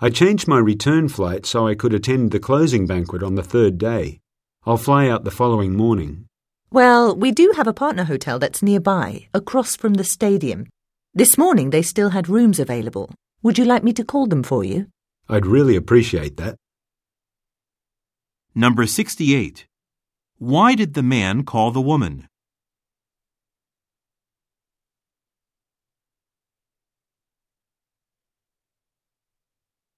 I 0.00 0.10
changed 0.10 0.48
my 0.48 0.58
return 0.58 1.08
flight 1.08 1.46
so 1.46 1.64
I 1.64 1.76
could 1.76 1.94
attend 1.94 2.32
the 2.32 2.40
closing 2.40 2.88
banquet 2.88 3.22
on 3.22 3.36
the 3.36 3.44
third 3.44 3.78
day. 3.78 4.18
I'll 4.66 4.76
fly 4.76 5.06
out 5.06 5.22
the 5.22 5.30
following 5.30 5.76
morning. 5.76 6.26
Well, 6.72 7.14
we 7.14 7.30
do 7.30 7.52
have 7.54 7.68
a 7.68 7.72
partner 7.72 8.02
hotel 8.02 8.40
that's 8.40 8.64
nearby, 8.64 9.28
across 9.32 9.76
from 9.76 9.94
the 9.94 10.02
stadium. 10.02 10.66
This 11.14 11.36
morning 11.36 11.68
they 11.68 11.82
still 11.82 12.08
had 12.08 12.26
rooms 12.30 12.58
available. 12.58 13.14
Would 13.42 13.58
you 13.58 13.66
like 13.66 13.84
me 13.84 13.92
to 13.92 14.04
call 14.04 14.26
them 14.26 14.42
for 14.42 14.64
you? 14.64 14.86
I'd 15.28 15.44
really 15.44 15.76
appreciate 15.76 16.38
that. 16.38 16.56
Number 18.54 18.86
68. 18.86 19.66
Why 20.38 20.74
did 20.74 20.94
the 20.94 21.02
man 21.02 21.44
call 21.44 21.70
the 21.70 21.82
woman? 21.82 22.28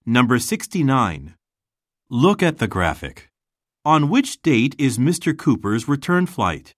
Number 0.05 0.41
69. 0.41 1.37
Look 2.11 2.43
at 2.43 2.59
the 2.59 2.67
graphic. 2.67 3.29
On 3.85 4.09
which 4.09 4.43
date 4.43 4.75
is 4.79 4.99
Mr. 4.99 5.37
Cooper's 5.37 5.87
return 5.87 6.27
flight? 6.27 6.75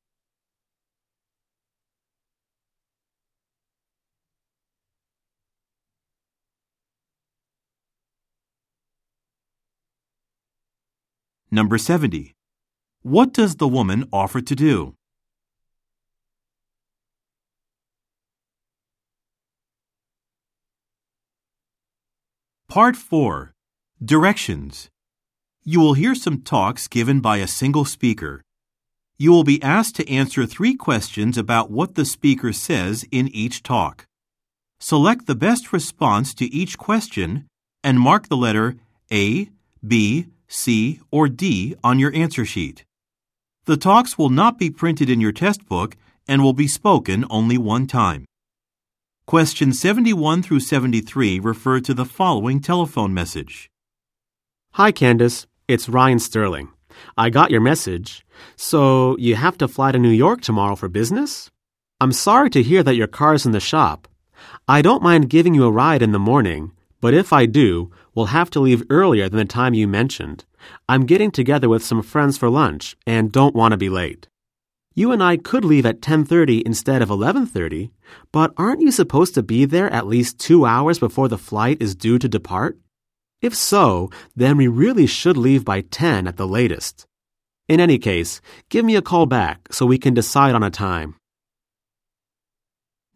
Number 11.57 11.79
70. 11.79 12.35
What 13.01 13.33
does 13.33 13.57
the 13.57 13.67
woman 13.67 14.07
offer 14.13 14.43
to 14.43 14.55
do? 14.55 14.95
Part 22.69 22.95
4. 22.95 23.55
Directions. 24.05 24.91
You 25.65 25.81
will 25.81 25.95
hear 25.95 26.15
some 26.15 26.43
talks 26.43 26.89
given 26.89 27.21
by 27.21 27.39
a 27.39 27.47
single 27.47 27.87
speaker. 27.87 28.43
You 29.17 29.31
will 29.33 29.45
be 29.45 29.63
asked 29.63 29.97
to 29.97 30.11
answer 30.11 30.45
three 30.45 30.75
questions 30.75 31.39
about 31.39 31.71
what 31.71 31.95
the 31.95 32.05
speaker 32.05 32.53
says 32.53 33.07
in 33.11 33.29
each 33.29 33.63
talk. 33.63 34.05
Select 34.79 35.27
the 35.27 35.35
best 35.35 35.73
response 35.73 36.35
to 36.35 36.45
each 36.45 36.77
question 36.77 37.47
and 37.83 37.99
mark 37.99 38.29
the 38.29 38.37
letter 38.37 38.77
A, 39.11 39.49
B, 39.83 40.27
C, 40.49 41.01
or 41.11 41.29
D 41.29 41.75
on 41.83 41.99
your 41.99 42.15
answer 42.15 42.45
sheet. 42.45 42.85
The 43.65 43.77
talks 43.77 44.17
will 44.17 44.31
not 44.31 44.59
be 44.59 44.71
printed 44.71 45.11
in 45.11 45.21
your 45.21 45.33
test 45.33 45.67
book 45.67 45.97
and 46.29 46.43
will 46.43 46.53
be 46.53 46.69
spoken 46.69 47.25
only 47.31 47.59
one 47.59 47.87
time. 47.87 48.25
Questions 49.27 49.81
71 49.81 50.43
through 50.43 50.61
73 50.61 51.41
refer 51.41 51.81
to 51.81 51.93
the 51.93 52.05
following 52.05 52.61
telephone 52.61 53.13
message. 53.13 53.71
Hi, 54.75 54.93
Candace. 54.93 55.47
It's 55.67 55.89
Ryan 55.89 56.21
Sterling. 56.21 56.69
I 57.17 57.31
got 57.31 57.51
your 57.51 57.61
message. 57.61 58.25
So, 58.55 59.17
you 59.19 59.35
have 59.35 59.59
to 59.59 59.69
fly 59.69 59.91
to 59.91 59.99
New 59.99 60.11
York 60.11 60.43
tomorrow 60.43 60.77
for 60.77 60.89
business? 60.89 61.51
I'm 62.01 62.13
sorry 62.13 62.51
to 62.51 62.63
hear 62.63 62.83
that 62.83 62.95
your 62.95 63.07
car's 63.07 63.47
in 63.47 63.53
the 63.53 63.61
shop. 63.61 64.07
I 64.69 64.83
don't 64.83 65.03
mind 65.03 65.31
giving 65.31 65.55
you 65.55 65.65
a 65.65 65.71
ride 65.71 66.03
in 66.03 66.13
the 66.13 66.19
morning, 66.19 66.73
but 67.01 67.15
if 67.15 67.33
I 67.33 67.47
do, 67.47 67.91
we'll 68.17 68.27
have 68.27 68.51
to 68.51 68.59
leave 68.59 68.83
earlier 68.91 69.29
than 69.29 69.39
the 69.39 69.45
time 69.45 69.75
you 69.75 69.87
mentioned. 69.87 70.45
I'm 70.89 71.07
getting 71.07 71.31
together 71.31 71.69
with 71.69 71.85
some 71.85 72.03
friends 72.03 72.37
for 72.37 72.51
lunch 72.51 72.97
and 73.07 73.31
don't 73.31 73.55
want 73.55 73.73
to 73.73 73.77
be 73.77 73.89
late. 73.89 74.27
You 74.95 75.13
and 75.13 75.23
I 75.23 75.37
could 75.37 75.65
leave 75.65 75.85
at 75.85 76.01
10:30 76.01 76.63
instead 76.65 77.03
of 77.03 77.11
11:30, 77.11 77.91
but 78.33 78.55
aren't 78.57 78.81
you 78.81 78.91
supposed 78.91 79.35
to 79.35 79.43
be 79.43 79.67
there 79.67 79.91
at 79.93 80.07
least 80.07 80.41
2 80.41 80.65
hours 80.65 80.99
before 80.99 81.29
the 81.29 81.39
flight 81.39 81.77
is 81.81 81.95
due 81.95 82.19
to 82.19 82.29
depart? 82.29 82.79
If 83.43 83.55
so, 83.55 84.11
then 84.35 84.57
we 84.57 84.67
really 84.67 85.07
should 85.07 85.37
leave 85.37 85.65
by 85.65 85.83
10 85.83 86.27
at 86.27 86.39
the 86.39 86.49
latest. 86.49 87.07
In 87.69 87.81
any 87.81 87.99
case, 87.99 88.41
give 88.71 88.85
me 88.87 88.97
a 88.97 89.03
call 89.03 89.27
back 89.27 89.69
so 89.71 89.85
we 89.85 89.99
can 89.99 90.15
decide 90.15 90.55
on 90.55 90.63
a 90.63 90.71
time. 90.71 91.17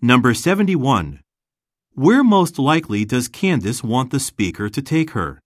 Number 0.02 0.34
71. 0.34 1.20
Where 1.94 2.22
most 2.22 2.58
likely 2.58 3.04
does 3.04 3.28
Candace 3.28 3.82
want 3.82 4.10
the 4.10 4.20
speaker 4.20 4.68
to 4.68 4.80
take 4.80 5.10
her? 5.10 5.40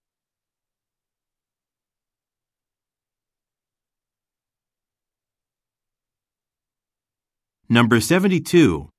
Number 7.69 7.99
72. 7.99 8.91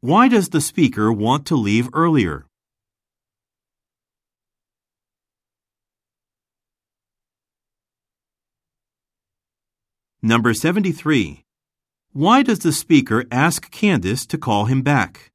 Why 0.00 0.28
does 0.28 0.50
the 0.50 0.60
speaker 0.60 1.10
want 1.10 1.46
to 1.46 1.56
leave 1.56 1.88
earlier? 1.94 2.46
Number 10.20 10.54
73. 10.54 11.42
Why 12.12 12.42
does 12.42 12.60
the 12.60 12.72
speaker 12.72 13.24
ask 13.30 13.70
Candace 13.70 14.26
to 14.26 14.38
call 14.38 14.66
him 14.66 14.82
back? 14.82 15.33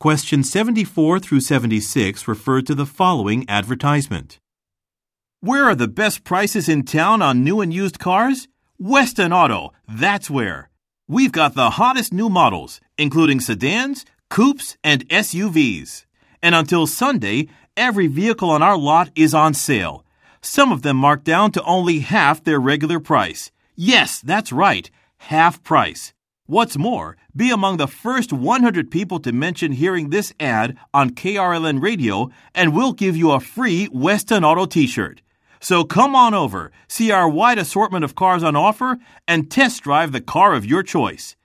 Questions 0.00 0.50
74 0.50 1.18
through 1.18 1.42
76 1.42 2.26
refer 2.26 2.62
to 2.62 2.74
the 2.74 2.86
following 2.86 3.44
advertisement. 3.50 4.38
Where 5.42 5.64
are 5.66 5.74
the 5.74 5.88
best 5.88 6.24
prices 6.24 6.70
in 6.70 6.84
town 6.84 7.20
on 7.20 7.44
new 7.44 7.60
and 7.60 7.70
used 7.70 7.98
cars? 7.98 8.48
Weston 8.78 9.30
Auto, 9.30 9.74
that's 9.86 10.30
where. 10.30 10.70
We've 11.06 11.32
got 11.32 11.54
the 11.54 11.68
hottest 11.68 12.14
new 12.14 12.30
models, 12.30 12.80
including 12.96 13.40
sedans, 13.40 14.06
coupes, 14.30 14.78
and 14.82 15.06
SUVs. 15.10 16.06
And 16.42 16.54
until 16.54 16.86
Sunday, 16.86 17.48
every 17.76 18.06
vehicle 18.06 18.48
on 18.48 18.62
our 18.62 18.78
lot 18.78 19.10
is 19.14 19.34
on 19.34 19.52
sale. 19.52 20.06
Some 20.40 20.72
of 20.72 20.80
them 20.80 20.96
marked 20.96 21.24
down 21.24 21.52
to 21.52 21.62
only 21.64 21.98
half 21.98 22.42
their 22.42 22.58
regular 22.58 23.00
price. 23.00 23.50
Yes, 23.76 24.22
that's 24.22 24.50
right, 24.50 24.90
half 25.18 25.62
price. 25.62 26.14
What's 26.50 26.76
more, 26.76 27.16
be 27.36 27.52
among 27.52 27.76
the 27.76 27.86
first 27.86 28.32
100 28.32 28.90
people 28.90 29.20
to 29.20 29.30
mention 29.30 29.70
hearing 29.70 30.10
this 30.10 30.34
ad 30.40 30.76
on 30.92 31.10
KRLN 31.10 31.80
radio, 31.80 32.28
and 32.56 32.74
we'll 32.74 32.92
give 32.92 33.16
you 33.16 33.30
a 33.30 33.38
free 33.38 33.88
Weston 33.92 34.42
Auto 34.42 34.66
t 34.66 34.88
shirt. 34.88 35.22
So 35.60 35.84
come 35.84 36.16
on 36.16 36.34
over, 36.34 36.72
see 36.88 37.12
our 37.12 37.28
wide 37.28 37.58
assortment 37.58 38.04
of 38.04 38.16
cars 38.16 38.42
on 38.42 38.56
offer, 38.56 38.98
and 39.28 39.48
test 39.48 39.84
drive 39.84 40.10
the 40.10 40.20
car 40.20 40.52
of 40.54 40.66
your 40.66 40.82
choice. 40.82 41.36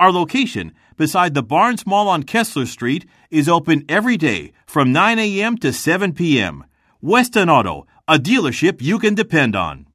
Our 0.00 0.10
location, 0.10 0.72
beside 0.96 1.34
the 1.34 1.42
Barnes 1.42 1.86
Mall 1.86 2.08
on 2.08 2.22
Kessler 2.22 2.64
Street, 2.64 3.04
is 3.30 3.50
open 3.50 3.84
every 3.86 4.16
day 4.16 4.54
from 4.66 4.92
9 4.92 5.18
a.m. 5.18 5.58
to 5.58 5.74
7 5.74 6.14
p.m. 6.14 6.64
Weston 7.02 7.50
Auto, 7.50 7.86
a 8.08 8.16
dealership 8.16 8.80
you 8.80 8.98
can 8.98 9.14
depend 9.14 9.54
on. 9.54 9.88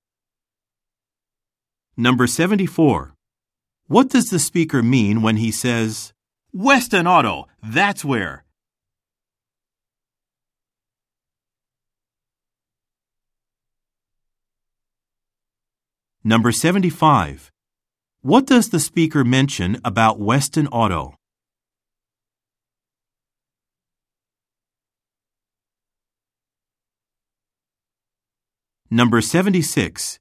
Number 1.98 2.28
74. 2.28 3.16
What 3.89 4.10
does 4.10 4.30
the 4.30 4.38
speaker 4.38 4.84
mean 4.84 5.23
when 5.23 5.38
he 5.38 5.49
says, 5.49 6.13
Weston 6.54 7.08
Auto, 7.08 7.47
that's 7.63 8.06
where? 8.06 8.45
Number 16.23 16.52
75. 16.52 17.52
What 18.21 18.45
does 18.45 18.69
the 18.69 18.80
speaker 18.80 19.23
mention 19.23 19.81
about 19.83 20.19
Weston 20.19 20.67
Auto? 20.67 21.15
Number 28.92 29.19
76. 29.19 30.19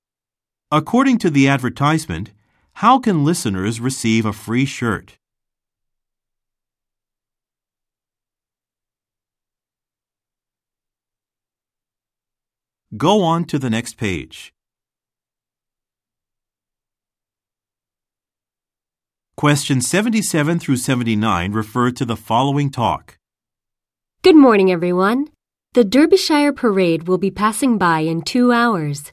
According 0.72 1.18
to 1.18 1.28
the 1.28 1.48
advertisement, 1.48 2.32
how 2.78 2.96
can 2.96 3.24
listeners 3.24 3.80
receive 3.80 4.24
a 4.24 4.32
free 4.32 4.64
shirt? 4.64 5.18
Go 12.96 13.22
on 13.22 13.46
to 13.46 13.58
the 13.58 13.68
next 13.68 13.96
page. 13.96 14.52
Questions 19.36 19.88
77 19.88 20.60
through 20.60 20.76
79 20.76 21.50
refer 21.50 21.90
to 21.90 22.04
the 22.04 22.14
following 22.16 22.70
talk. 22.70 23.18
Good 24.22 24.36
morning, 24.36 24.70
everyone. 24.70 25.26
The 25.72 25.82
Derbyshire 25.82 26.52
Parade 26.52 27.08
will 27.08 27.18
be 27.18 27.32
passing 27.32 27.76
by 27.76 28.00
in 28.02 28.22
two 28.22 28.52
hours. 28.52 29.12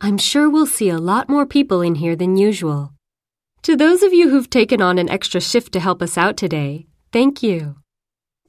I'm 0.00 0.16
sure 0.16 0.48
we'll 0.48 0.64
see 0.78 0.90
a 0.90 0.98
lot 0.98 1.28
more 1.28 1.44
people 1.44 1.82
in 1.82 1.96
here 1.96 2.14
than 2.14 2.36
usual. 2.36 2.92
To 3.64 3.76
those 3.76 4.02
of 4.02 4.14
you 4.14 4.30
who've 4.30 4.48
taken 4.48 4.80
on 4.80 4.96
an 4.96 5.10
extra 5.10 5.38
shift 5.38 5.72
to 5.74 5.80
help 5.80 6.00
us 6.00 6.16
out 6.16 6.38
today, 6.38 6.86
thank 7.12 7.42
you. 7.42 7.76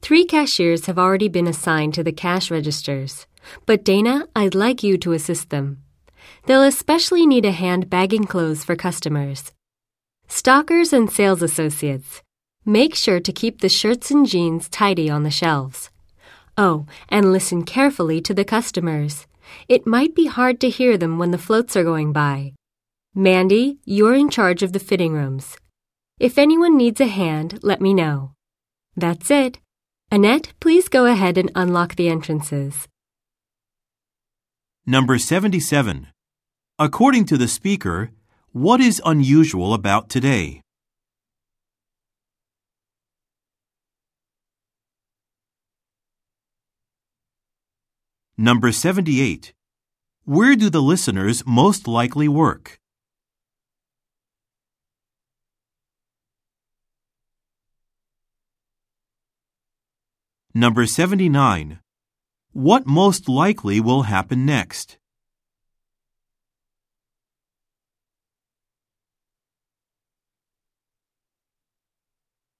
Three 0.00 0.24
cashiers 0.24 0.86
have 0.86 0.98
already 0.98 1.28
been 1.28 1.46
assigned 1.46 1.92
to 1.94 2.02
the 2.02 2.12
cash 2.12 2.50
registers, 2.50 3.26
but 3.66 3.84
Dana, 3.84 4.26
I'd 4.34 4.54
like 4.54 4.82
you 4.82 4.96
to 4.96 5.12
assist 5.12 5.50
them. 5.50 5.82
They'll 6.46 6.62
especially 6.62 7.26
need 7.26 7.44
a 7.44 7.52
hand 7.52 7.90
bagging 7.90 8.24
clothes 8.24 8.64
for 8.64 8.74
customers. 8.74 9.52
Stockers 10.28 10.94
and 10.94 11.10
sales 11.10 11.42
associates, 11.42 12.22
make 12.64 12.94
sure 12.94 13.20
to 13.20 13.32
keep 13.32 13.60
the 13.60 13.68
shirts 13.68 14.10
and 14.10 14.26
jeans 14.26 14.66
tidy 14.66 15.10
on 15.10 15.24
the 15.24 15.30
shelves. 15.30 15.90
Oh, 16.56 16.86
and 17.10 17.30
listen 17.30 17.64
carefully 17.64 18.22
to 18.22 18.32
the 18.32 18.46
customers. 18.46 19.26
It 19.68 19.86
might 19.86 20.14
be 20.14 20.26
hard 20.26 20.58
to 20.62 20.70
hear 20.70 20.96
them 20.96 21.18
when 21.18 21.32
the 21.32 21.38
floats 21.38 21.76
are 21.76 21.84
going 21.84 22.14
by. 22.14 22.54
Mandy, 23.14 23.78
you're 23.84 24.14
in 24.14 24.30
charge 24.30 24.62
of 24.62 24.72
the 24.72 24.78
fitting 24.78 25.12
rooms. 25.12 25.58
If 26.18 26.38
anyone 26.38 26.78
needs 26.78 26.98
a 26.98 27.06
hand, 27.06 27.58
let 27.62 27.78
me 27.78 27.92
know. 27.92 28.32
That's 28.96 29.30
it. 29.30 29.58
Annette, 30.10 30.54
please 30.60 30.88
go 30.88 31.04
ahead 31.04 31.36
and 31.36 31.50
unlock 31.54 31.96
the 31.96 32.08
entrances. 32.08 32.88
Number 34.86 35.18
77. 35.18 36.06
According 36.78 37.26
to 37.26 37.36
the 37.36 37.48
speaker, 37.48 38.12
what 38.52 38.80
is 38.80 39.02
unusual 39.04 39.74
about 39.74 40.08
today? 40.08 40.62
Number 48.38 48.72
78. 48.72 49.52
Where 50.24 50.56
do 50.56 50.70
the 50.70 50.80
listeners 50.80 51.42
most 51.46 51.86
likely 51.86 52.26
work? 52.26 52.78
Number 60.54 60.84
79. 60.84 61.78
What 62.52 62.86
most 62.86 63.26
likely 63.26 63.80
will 63.80 64.02
happen 64.02 64.44
next? 64.44 64.98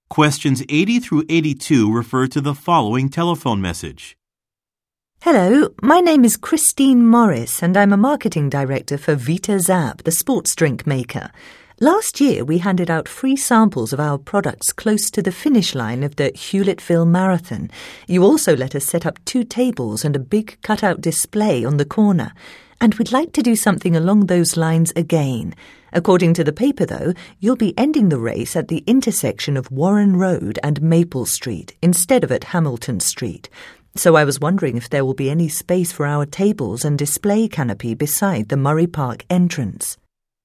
Questions 0.08 0.62
80 0.70 1.00
through 1.00 1.24
82 1.28 1.92
refer 1.92 2.26
to 2.28 2.40
the 2.40 2.54
following 2.54 3.10
telephone 3.10 3.60
message. 3.60 4.16
Hello, 5.20 5.68
my 5.82 6.00
name 6.00 6.24
is 6.24 6.38
Christine 6.38 7.06
Morris 7.06 7.62
and 7.62 7.76
I'm 7.76 7.92
a 7.92 7.98
marketing 7.98 8.48
director 8.48 8.96
for 8.96 9.14
Vita 9.14 9.60
Zap, 9.60 10.04
the 10.04 10.12
sports 10.12 10.54
drink 10.54 10.86
maker. 10.86 11.30
Last 11.80 12.20
year, 12.20 12.44
we 12.44 12.58
handed 12.58 12.90
out 12.90 13.08
free 13.08 13.34
samples 13.34 13.92
of 13.92 14.00
our 14.00 14.18
products 14.18 14.72
close 14.72 15.10
to 15.10 15.22
the 15.22 15.32
finish 15.32 15.74
line 15.74 16.02
of 16.02 16.16
the 16.16 16.30
Hewlettville 16.32 17.08
Marathon. 17.08 17.70
You 18.06 18.22
also 18.24 18.54
let 18.54 18.74
us 18.74 18.84
set 18.84 19.06
up 19.06 19.24
two 19.24 19.42
tables 19.42 20.04
and 20.04 20.14
a 20.14 20.20
big 20.20 20.58
cutout 20.62 21.00
display 21.00 21.64
on 21.64 21.78
the 21.78 21.86
corner. 21.86 22.34
And 22.80 22.94
we'd 22.96 23.10
like 23.10 23.32
to 23.32 23.42
do 23.42 23.56
something 23.56 23.96
along 23.96 24.26
those 24.26 24.56
lines 24.56 24.92
again. 24.94 25.54
According 25.92 26.34
to 26.34 26.44
the 26.44 26.52
paper, 26.52 26.84
though, 26.84 27.14
you'll 27.40 27.56
be 27.56 27.76
ending 27.78 28.10
the 28.10 28.18
race 28.18 28.54
at 28.54 28.68
the 28.68 28.84
intersection 28.86 29.56
of 29.56 29.70
Warren 29.70 30.16
Road 30.16 30.58
and 30.62 30.82
Maple 30.82 31.26
Street 31.26 31.74
instead 31.80 32.22
of 32.22 32.30
at 32.30 32.44
Hamilton 32.44 33.00
Street. 33.00 33.48
So 33.96 34.14
I 34.14 34.24
was 34.24 34.40
wondering 34.40 34.76
if 34.76 34.90
there 34.90 35.04
will 35.04 35.14
be 35.14 35.30
any 35.30 35.48
space 35.48 35.90
for 35.92 36.06
our 36.06 36.26
tables 36.26 36.84
and 36.84 36.98
display 36.98 37.48
canopy 37.48 37.94
beside 37.94 38.48
the 38.48 38.56
Murray 38.56 38.86
Park 38.86 39.24
entrance. 39.28 39.96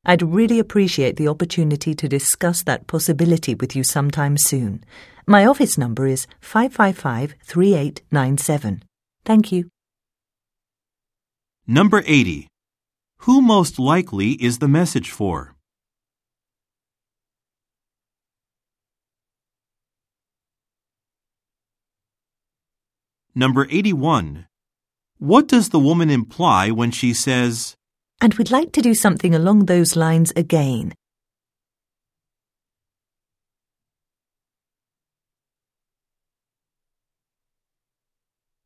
I'd 0.09 0.21
really 0.21 0.57
appreciate 0.57 1.17
the 1.17 1.27
opportunity 1.27 1.93
to 1.93 2.07
discuss 2.07 2.63
that 2.63 2.87
possibility 2.87 3.55
with 3.55 3.75
you 3.75 3.83
sometime 3.83 4.37
soon. 4.37 4.85
My 5.27 5.45
office 5.45 5.77
number 5.77 6.07
is 6.07 6.27
555 6.39 7.35
3897. 7.43 8.83
Thank 9.25 9.51
you. 9.51 9.69
Number 11.67 12.01
80. 12.05 12.47
Who 13.23 13.41
most 13.41 13.77
likely 13.77 14.31
is 14.41 14.59
the 14.59 14.69
message 14.69 15.11
for? 15.11 15.55
Number 23.35 23.67
81. 23.69 24.47
What 25.19 25.47
does 25.47 25.69
the 25.69 25.79
woman 25.79 26.09
imply 26.09 26.71
when 26.71 26.91
she 26.91 27.13
says, 27.13 27.76
And 28.19 28.33
we'd 28.33 28.51
like 28.51 28.71
to 28.73 28.81
do 28.81 28.95
something 28.95 29.35
along 29.35 29.65
those 29.65 29.95
lines 29.95 30.33
again. 30.35 30.93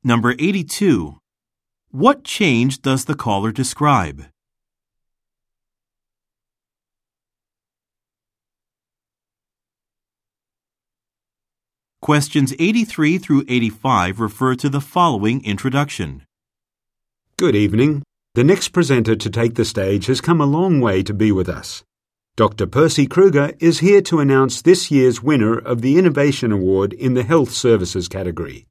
Number 0.04 0.32
82. 0.40 1.18
What 1.92 2.24
change 2.24 2.82
does 2.82 3.06
the 3.06 3.14
caller 3.14 3.52
describe? 3.52 4.26
Questions 12.02 12.54
83 12.58 13.20
through 13.20 13.44
85 13.48 14.20
refer 14.20 14.56
to 14.56 14.70
the 14.70 14.82
following 14.82 15.46
introduction. 15.46 16.24
Good 17.38 17.56
evening. 17.56 18.02
The 18.34 18.46
next 18.46 18.70
presenter 18.70 19.18
to 19.18 19.30
take 19.30 19.56
the 19.56 19.66
stage 19.66 20.06
has 20.06 20.22
come 20.22 20.40
a 20.40 20.46
long 20.46 20.80
way 20.80 21.04
to 21.04 21.14
be 21.14 21.34
with 21.34 21.50
us. 21.50 21.84
Dr. 22.38 22.66
Percy 22.66 23.06
Kruger 23.06 23.52
is 23.60 23.80
here 23.80 24.02
to 24.04 24.20
announce 24.20 24.62
this 24.62 24.90
year's 24.90 25.22
winner 25.22 25.58
of 25.58 25.82
the 25.82 25.98
Innovation 25.98 26.54
Award 26.54 26.94
in 26.94 27.14
the 27.14 27.24
Health 27.24 27.52
Services 27.52 28.08
category. 28.08 28.68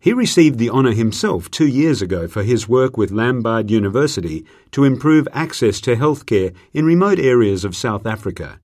He 0.00 0.12
received 0.12 0.58
the 0.58 0.70
honour 0.70 0.90
himself 0.92 1.48
two 1.52 1.68
years 1.68 2.02
ago 2.02 2.26
for 2.26 2.42
his 2.42 2.68
work 2.68 2.96
with 2.96 3.12
Lombard 3.12 3.70
University 3.70 4.44
to 4.72 4.82
improve 4.82 5.28
access 5.32 5.80
to 5.82 5.94
healthcare 5.94 6.52
in 6.72 6.84
remote 6.84 7.20
areas 7.20 7.64
of 7.64 7.76
South 7.76 8.06
Africa. 8.06 8.58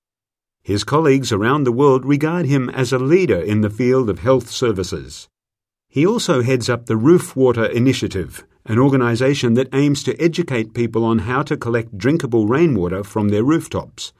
His 0.61 0.83
colleagues 0.83 1.31
around 1.31 1.63
the 1.63 1.71
world 1.71 2.03
regard 2.03 2.47
him 2.47 2.69
as 2.71 2.91
a 2.91 2.99
leader 2.99 3.39
in 3.39 3.61
the 3.61 3.69
field 3.69 4.09
of 4.09 4.19
health 4.19 4.49
services. 4.49 5.29
He 5.87 6.05
also 6.05 6.41
heads 6.41 6.69
up 6.69 6.85
the 6.85 6.97
Roof 6.97 7.33
Water 7.33 7.65
Initiative, 7.65 8.43
an 8.67 8.77
organisation 8.77 9.53
that 9.53 9.73
aims 9.73 10.03
to 10.03 10.21
educate 10.21 10.73
people 10.73 11.05
on 11.05 11.19
how 11.19 11.41
to 11.41 11.55
collect 11.55 11.97
drinkable 11.97 12.47
rainwater 12.47 13.01
from 13.03 13.29
their 13.29 13.43
rooftops. 13.43 14.11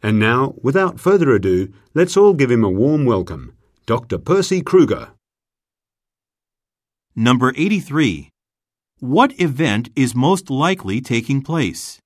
And 0.00 0.18
now, 0.18 0.54
without 0.62 1.00
further 1.00 1.32
ado, 1.32 1.72
let's 1.92 2.16
all 2.16 2.32
give 2.32 2.50
him 2.50 2.64
a 2.64 2.70
warm 2.70 3.04
welcome. 3.04 3.56
Dr. 3.86 4.18
Percy 4.18 4.62
Kruger. 4.62 5.08
Number 7.16 7.52
83. 7.56 8.30
What 9.00 9.38
event 9.40 9.88
is 9.96 10.14
most 10.14 10.48
likely 10.50 11.00
taking 11.00 11.42
place? 11.42 11.98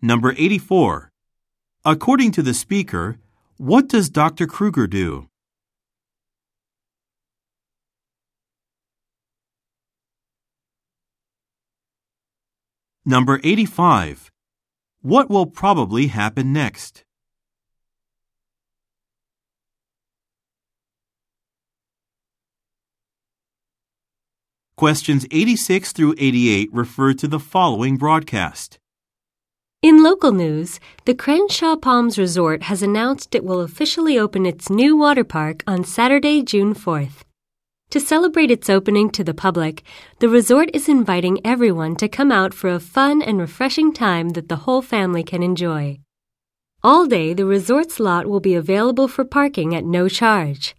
Number 0.00 0.34
84. 0.36 1.10
According 1.84 2.30
to 2.32 2.42
the 2.42 2.54
speaker, 2.54 3.18
what 3.56 3.88
does 3.88 4.10
Dr. 4.10 4.46
Kruger 4.46 4.86
do? 4.86 5.28
Number 13.06 13.40
85. 13.44 14.30
What 15.02 15.28
will 15.28 15.46
probably 15.46 16.06
happen 16.06 16.52
next? 16.52 17.04
Questions 24.76 25.26
86 25.30 25.92
through 25.92 26.14
88 26.18 26.70
refer 26.72 27.12
to 27.14 27.28
the 27.28 27.38
following 27.38 27.96
broadcast. 27.96 28.80
In 29.84 30.02
local 30.02 30.32
news, 30.32 30.80
the 31.04 31.14
Crenshaw 31.14 31.76
Palms 31.76 32.18
Resort 32.18 32.62
has 32.62 32.82
announced 32.82 33.34
it 33.34 33.44
will 33.44 33.60
officially 33.60 34.18
open 34.18 34.46
its 34.46 34.70
new 34.70 34.96
water 34.96 35.24
park 35.24 35.62
on 35.66 35.84
Saturday, 35.84 36.42
June 36.42 36.74
4th. 36.74 37.20
To 37.90 38.00
celebrate 38.00 38.50
its 38.50 38.70
opening 38.70 39.10
to 39.10 39.22
the 39.22 39.34
public, 39.34 39.82
the 40.20 40.30
resort 40.30 40.70
is 40.72 40.88
inviting 40.88 41.38
everyone 41.44 41.96
to 41.96 42.08
come 42.08 42.32
out 42.32 42.54
for 42.54 42.70
a 42.70 42.80
fun 42.80 43.20
and 43.20 43.38
refreshing 43.38 43.92
time 43.92 44.30
that 44.30 44.48
the 44.48 44.64
whole 44.64 44.80
family 44.80 45.22
can 45.22 45.42
enjoy. 45.42 45.98
All 46.82 47.04
day, 47.04 47.34
the 47.34 47.44
resort's 47.44 48.00
lot 48.00 48.26
will 48.26 48.40
be 48.40 48.54
available 48.54 49.06
for 49.06 49.22
parking 49.26 49.74
at 49.74 49.84
no 49.84 50.08
charge 50.08 50.74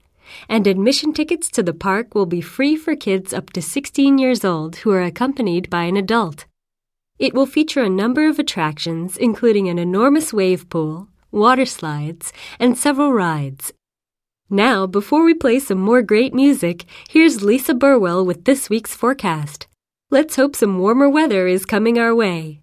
and 0.49 0.65
admission 0.65 1.13
tickets 1.13 1.51
to 1.51 1.61
the 1.61 1.75
park 1.75 2.15
will 2.15 2.25
be 2.25 2.41
free 2.41 2.75
for 2.75 2.95
kids 2.95 3.35
up 3.35 3.51
to 3.51 3.61
16 3.61 4.17
years 4.17 4.43
old 4.43 4.77
who 4.77 4.89
are 4.89 5.03
accompanied 5.03 5.69
by 5.69 5.83
an 5.83 5.95
adult. 5.95 6.45
It 7.17 7.33
will 7.33 7.45
feature 7.45 7.81
a 7.81 7.89
number 7.89 8.27
of 8.27 8.39
attractions, 8.39 9.15
including 9.15 9.69
an 9.69 9.79
enormous 9.79 10.33
wave 10.33 10.69
pool, 10.69 11.07
water 11.31 11.65
slides, 11.65 12.33
and 12.59 12.77
several 12.77 13.13
rides. 13.13 13.71
Now, 14.49 14.85
before 14.85 15.23
we 15.23 15.33
play 15.33 15.59
some 15.59 15.79
more 15.79 16.01
great 16.01 16.33
music, 16.33 16.83
here's 17.09 17.41
Lisa 17.41 17.73
Burwell 17.73 18.25
with 18.25 18.43
this 18.43 18.69
week's 18.69 18.93
forecast. 18.93 19.67
Let's 20.11 20.35
hope 20.35 20.57
some 20.57 20.77
warmer 20.77 21.09
weather 21.09 21.47
is 21.47 21.65
coming 21.65 21.97
our 21.97 22.13
way. 22.13 22.59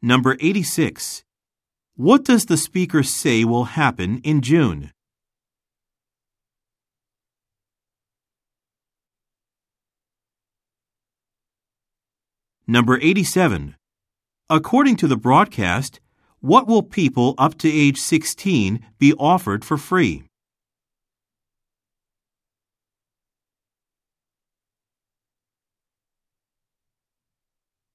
Number 0.00 0.36
86. 0.40 1.24
What 1.94 2.24
does 2.24 2.46
the 2.46 2.56
speaker 2.56 3.02
say 3.02 3.44
will 3.44 3.64
happen 3.64 4.20
in 4.24 4.40
June? 4.40 4.92
Number 12.68 12.98
87. 13.00 13.76
According 14.50 14.96
to 14.96 15.06
the 15.06 15.16
broadcast, 15.16 16.00
what 16.40 16.66
will 16.66 16.82
people 16.82 17.36
up 17.38 17.56
to 17.58 17.70
age 17.70 17.98
16 17.98 18.84
be 18.98 19.14
offered 19.14 19.64
for 19.64 19.76
free? 19.76 20.24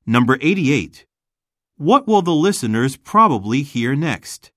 Number 0.06 0.38
88. 0.40 1.06
What 1.76 2.08
will 2.08 2.22
the 2.22 2.32
listeners 2.32 2.96
probably 2.96 3.64
hear 3.64 3.94
next? 3.94 4.51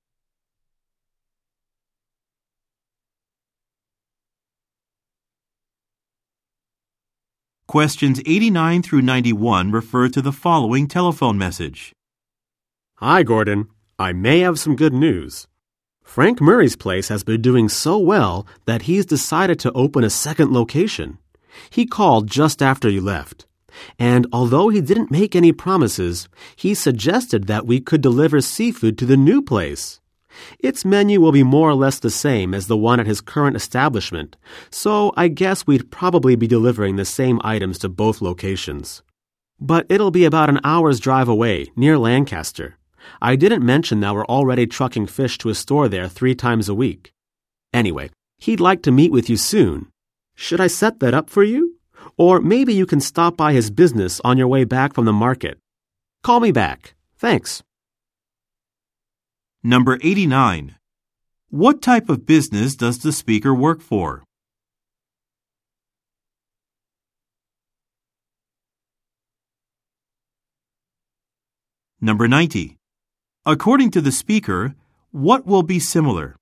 Questions 7.75 8.21
89 8.25 8.83
through 8.83 9.03
91 9.03 9.73
refer 9.73 10.09
to 10.09 10.23
the 10.23 10.31
following 10.31 10.87
telephone 10.87 11.37
message. 11.37 11.93
Hi, 12.99 13.25
Gordon. 13.25 13.67
I 13.99 14.13
may 14.13 14.39
have 14.47 14.61
some 14.61 14.77
good 14.77 14.95
news. 14.95 15.49
Frank 16.05 16.41
Murray's 16.41 16.77
place 16.77 17.09
has 17.09 17.25
been 17.25 17.43
doing 17.43 17.69
so 17.69 17.99
well 17.99 18.47
that 18.67 18.83
he's 18.83 19.05
decided 19.05 19.59
to 19.59 19.73
open 19.73 20.05
a 20.05 20.09
second 20.09 20.53
location. 20.53 21.19
He 21.69 21.85
called 21.85 22.29
just 22.29 22.63
after 22.63 22.89
you 22.89 23.01
left. 23.01 23.45
And 23.99 24.29
although 24.33 24.69
he 24.69 24.81
didn't 24.81 25.11
make 25.11 25.35
any 25.35 25.51
promises, 25.51 26.29
he 26.55 26.75
suggested 26.75 27.49
that 27.49 27.67
we 27.67 27.81
could 27.81 28.03
deliver 28.03 28.41
seafood 28.41 28.97
to 28.99 29.05
the 29.05 29.17
new 29.17 29.43
place. 29.43 30.01
Its 30.59 30.85
menu 30.85 31.21
will 31.21 31.33
be 31.33 31.43
more 31.43 31.71
or 31.71 31.75
less 31.75 31.99
the 31.99 32.11
same 32.11 32.55
as 32.55 32.67
the 32.67 32.77
one 32.77 33.01
at 33.01 33.07
his 33.07 33.21
current 33.21 33.57
establishment, 33.57 34.37
so 34.71 35.13
I 35.17 35.29
guess 35.29 35.67
we'd 35.67 35.91
probably 35.91 36.37
be 36.37 36.47
delivering 36.47 36.97
the 36.97 37.05
same 37.05 37.41
items 37.45 37.79
to 37.79 37.89
both 37.89 38.21
locations. 38.21 39.03
But 39.61 39.87
it'll 39.89 40.11
be 40.11 40.25
about 40.25 40.51
an 40.51 40.61
hour's 40.65 41.01
drive 41.01 41.29
away, 41.29 41.71
near 41.77 41.99
Lancaster. 41.99 42.77
I 43.21 43.37
didn't 43.37 43.65
mention 43.65 44.01
that 44.01 44.15
we're 44.15 44.27
already 44.27 44.67
trucking 44.67 45.07
fish 45.07 45.39
to 45.39 45.51
a 45.51 45.55
store 45.55 45.89
there 45.89 46.09
three 46.09 46.35
times 46.35 46.69
a 46.69 46.75
week. 46.75 47.13
Anyway, 47.73 48.11
he'd 48.39 48.61
like 48.61 48.83
to 48.83 48.93
meet 48.93 49.13
with 49.13 49.29
you 49.29 49.37
soon. 49.37 49.89
Should 50.35 50.61
I 50.61 50.67
set 50.67 51.01
that 51.01 51.15
up 51.15 51.31
for 51.31 51.43
you? 51.43 51.77
Or 52.17 52.41
maybe 52.41 52.75
you 52.75 52.87
can 52.87 53.01
stop 53.01 53.37
by 53.37 53.53
his 53.53 53.71
business 53.71 54.21
on 54.25 54.39
your 54.39 54.49
way 54.49 54.65
back 54.65 54.95
from 54.95 55.05
the 55.05 55.13
market. 55.13 55.59
Call 56.23 56.41
me 56.41 56.53
back. 56.53 56.95
Thanks. 57.19 57.63
Number 59.67 59.99
89. 60.03 60.75
What 61.49 61.81
type 61.81 62.11
of 62.11 62.27
business 62.27 62.77
does 62.77 62.99
the 62.99 63.13
speaker 63.13 63.55
work 63.55 63.81
for? 63.81 64.23
Number 71.99 72.29
90. 72.29 72.77
According 73.47 73.91
to 73.93 74.03
the 74.03 74.13
speaker, 74.13 74.75
what 75.13 75.47
will 75.47 75.63
be 75.63 75.79
similar? 75.79 76.37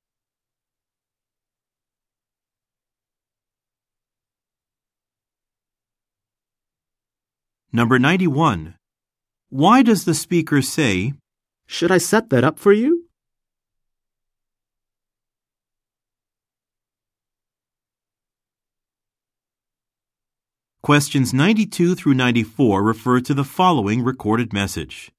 Number 7.73 8.01
91. 8.01 8.75
Why 9.49 9.83
does 9.85 10.07
the 10.07 10.15
speaker 10.15 10.61
say, 10.61 11.13
Should 11.69 11.93
I 11.93 11.99
set 11.99 12.29
that 12.31 12.43
up 12.43 12.59
for 12.59 12.73
you? 12.73 13.07
Questions 20.83 21.33
92 21.33 21.95
through 21.95 22.15
94 22.15 22.83
refer 22.83 23.21
to 23.21 23.35
the 23.35 23.45
following 23.45 24.03
recorded 24.03 24.53
message. 24.53 25.13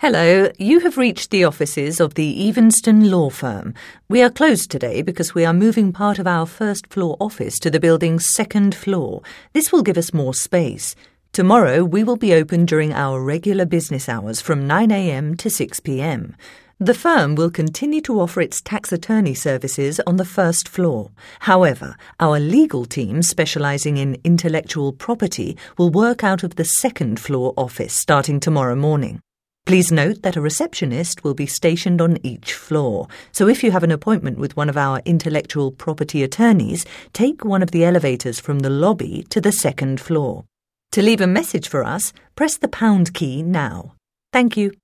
Hello, 0.00 0.50
you 0.58 0.80
have 0.80 0.98
reached 0.98 1.30
the 1.30 1.42
offices 1.42 2.00
of 2.00 2.16
the 2.16 2.46
Evenston 2.46 3.10
Law 3.10 3.30
Firm. 3.30 3.72
We 4.10 4.20
are 4.20 4.28
closed 4.28 4.70
today 4.70 5.00
because 5.00 5.34
we 5.34 5.46
are 5.46 5.54
moving 5.54 5.90
part 5.90 6.18
of 6.18 6.26
our 6.26 6.44
first 6.44 6.86
floor 6.88 7.16
office 7.18 7.58
to 7.60 7.70
the 7.70 7.80
building's 7.80 8.28
second 8.28 8.74
floor. 8.74 9.22
This 9.54 9.72
will 9.72 9.82
give 9.82 9.96
us 9.96 10.12
more 10.12 10.34
space. 10.34 10.94
Tomorrow 11.32 11.84
we 11.84 12.04
will 12.04 12.18
be 12.18 12.34
open 12.34 12.66
during 12.66 12.92
our 12.92 13.22
regular 13.22 13.64
business 13.64 14.06
hours 14.06 14.42
from 14.42 14.68
9am 14.68 15.38
to 15.38 15.48
6pm. 15.48 16.34
The 16.80 16.94
firm 16.94 17.34
will 17.34 17.50
continue 17.50 18.00
to 18.02 18.20
offer 18.20 18.40
its 18.40 18.60
tax 18.60 18.92
attorney 18.92 19.34
services 19.34 20.00
on 20.06 20.16
the 20.16 20.24
first 20.24 20.68
floor. 20.68 21.10
However, 21.40 21.96
our 22.20 22.38
legal 22.38 22.84
team 22.84 23.22
specializing 23.22 23.96
in 23.96 24.20
intellectual 24.22 24.92
property 24.92 25.56
will 25.76 25.90
work 25.90 26.22
out 26.22 26.44
of 26.44 26.54
the 26.54 26.64
second 26.64 27.18
floor 27.18 27.52
office 27.56 27.94
starting 27.94 28.38
tomorrow 28.38 28.76
morning. 28.76 29.20
Please 29.66 29.90
note 29.90 30.22
that 30.22 30.36
a 30.36 30.40
receptionist 30.40 31.24
will 31.24 31.34
be 31.34 31.46
stationed 31.46 32.00
on 32.00 32.16
each 32.24 32.54
floor, 32.54 33.08
so 33.32 33.48
if 33.48 33.64
you 33.64 33.72
have 33.72 33.82
an 33.82 33.90
appointment 33.90 34.38
with 34.38 34.56
one 34.56 34.68
of 34.68 34.76
our 34.76 35.02
intellectual 35.04 35.72
property 35.72 36.22
attorneys, 36.22 36.86
take 37.12 37.44
one 37.44 37.60
of 37.60 37.72
the 37.72 37.84
elevators 37.84 38.38
from 38.38 38.60
the 38.60 38.70
lobby 38.70 39.26
to 39.30 39.40
the 39.40 39.50
second 39.50 40.00
floor. 40.00 40.44
To 40.92 41.02
leave 41.02 41.20
a 41.20 41.26
message 41.26 41.68
for 41.68 41.82
us, 41.82 42.12
press 42.36 42.56
the 42.56 42.68
pound 42.68 43.14
key 43.14 43.42
now. 43.42 43.96
Thank 44.32 44.56
you. 44.56 44.74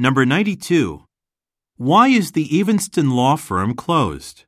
Number 0.00 0.24
92. 0.24 1.02
Why 1.76 2.06
is 2.06 2.30
the 2.30 2.56
Evenston 2.56 3.10
Law 3.10 3.34
Firm 3.34 3.74
closed? 3.74 4.44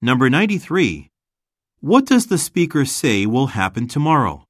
Number 0.00 0.30
93. 0.30 1.10
What 1.80 2.06
does 2.06 2.28
the 2.28 2.38
speaker 2.38 2.86
say 2.86 3.26
will 3.26 3.48
happen 3.48 3.86
tomorrow? 3.86 4.44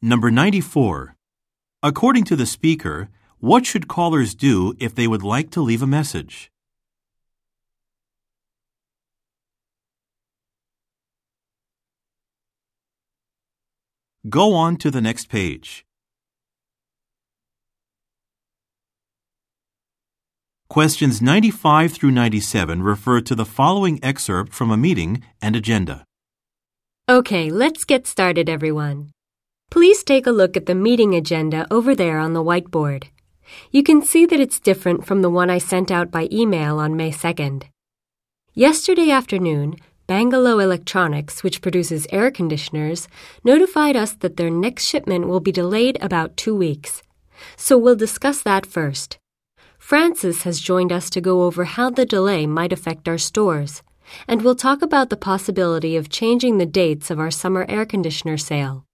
Number 0.00 0.30
94. 0.30 1.16
According 1.82 2.22
to 2.26 2.36
the 2.36 2.46
speaker, 2.46 3.08
what 3.38 3.66
should 3.66 3.88
callers 3.88 4.34
do 4.34 4.74
if 4.78 4.94
they 4.94 5.06
would 5.06 5.22
like 5.22 5.50
to 5.50 5.60
leave 5.60 5.82
a 5.82 5.86
message? 5.86 6.50
Go 14.28 14.54
on 14.54 14.76
to 14.78 14.90
the 14.90 15.00
next 15.00 15.28
page. 15.28 15.84
Questions 20.68 21.22
95 21.22 21.92
through 21.92 22.10
97 22.10 22.82
refer 22.82 23.20
to 23.20 23.34
the 23.34 23.44
following 23.44 24.00
excerpt 24.02 24.52
from 24.52 24.70
a 24.70 24.76
meeting 24.76 25.22
and 25.40 25.54
agenda. 25.54 26.04
Okay, 27.08 27.50
let's 27.50 27.84
get 27.84 28.06
started, 28.06 28.48
everyone. 28.48 29.10
Please 29.70 30.02
take 30.02 30.26
a 30.26 30.32
look 30.32 30.56
at 30.56 30.66
the 30.66 30.74
meeting 30.74 31.14
agenda 31.14 31.66
over 31.70 31.94
there 31.94 32.18
on 32.18 32.32
the 32.32 32.42
whiteboard. 32.42 33.04
You 33.70 33.82
can 33.82 34.02
see 34.02 34.26
that 34.26 34.40
it's 34.40 34.60
different 34.60 35.06
from 35.06 35.22
the 35.22 35.30
one 35.30 35.50
I 35.50 35.58
sent 35.58 35.90
out 35.90 36.10
by 36.10 36.28
email 36.32 36.78
on 36.78 36.96
May 36.96 37.10
2nd. 37.10 37.64
Yesterday 38.54 39.10
afternoon, 39.10 39.76
Bangalow 40.08 40.62
Electronics, 40.62 41.42
which 41.42 41.60
produces 41.60 42.06
air 42.10 42.30
conditioners, 42.30 43.08
notified 43.42 43.96
us 43.96 44.12
that 44.14 44.36
their 44.36 44.50
next 44.50 44.86
shipment 44.86 45.26
will 45.26 45.40
be 45.40 45.50
delayed 45.50 45.98
about 46.00 46.36
two 46.36 46.54
weeks. 46.54 47.02
So 47.56 47.76
we'll 47.76 47.96
discuss 47.96 48.40
that 48.42 48.64
first. 48.66 49.18
Francis 49.78 50.42
has 50.42 50.60
joined 50.60 50.92
us 50.92 51.10
to 51.10 51.20
go 51.20 51.42
over 51.42 51.64
how 51.64 51.90
the 51.90 52.06
delay 52.06 52.46
might 52.46 52.72
affect 52.72 53.08
our 53.08 53.18
stores, 53.18 53.82
and 54.28 54.42
we'll 54.42 54.54
talk 54.54 54.80
about 54.80 55.10
the 55.10 55.16
possibility 55.16 55.96
of 55.96 56.08
changing 56.08 56.58
the 56.58 56.66
dates 56.66 57.10
of 57.10 57.18
our 57.18 57.30
summer 57.30 57.66
air 57.68 57.84
conditioner 57.84 58.36
sale. 58.36 58.84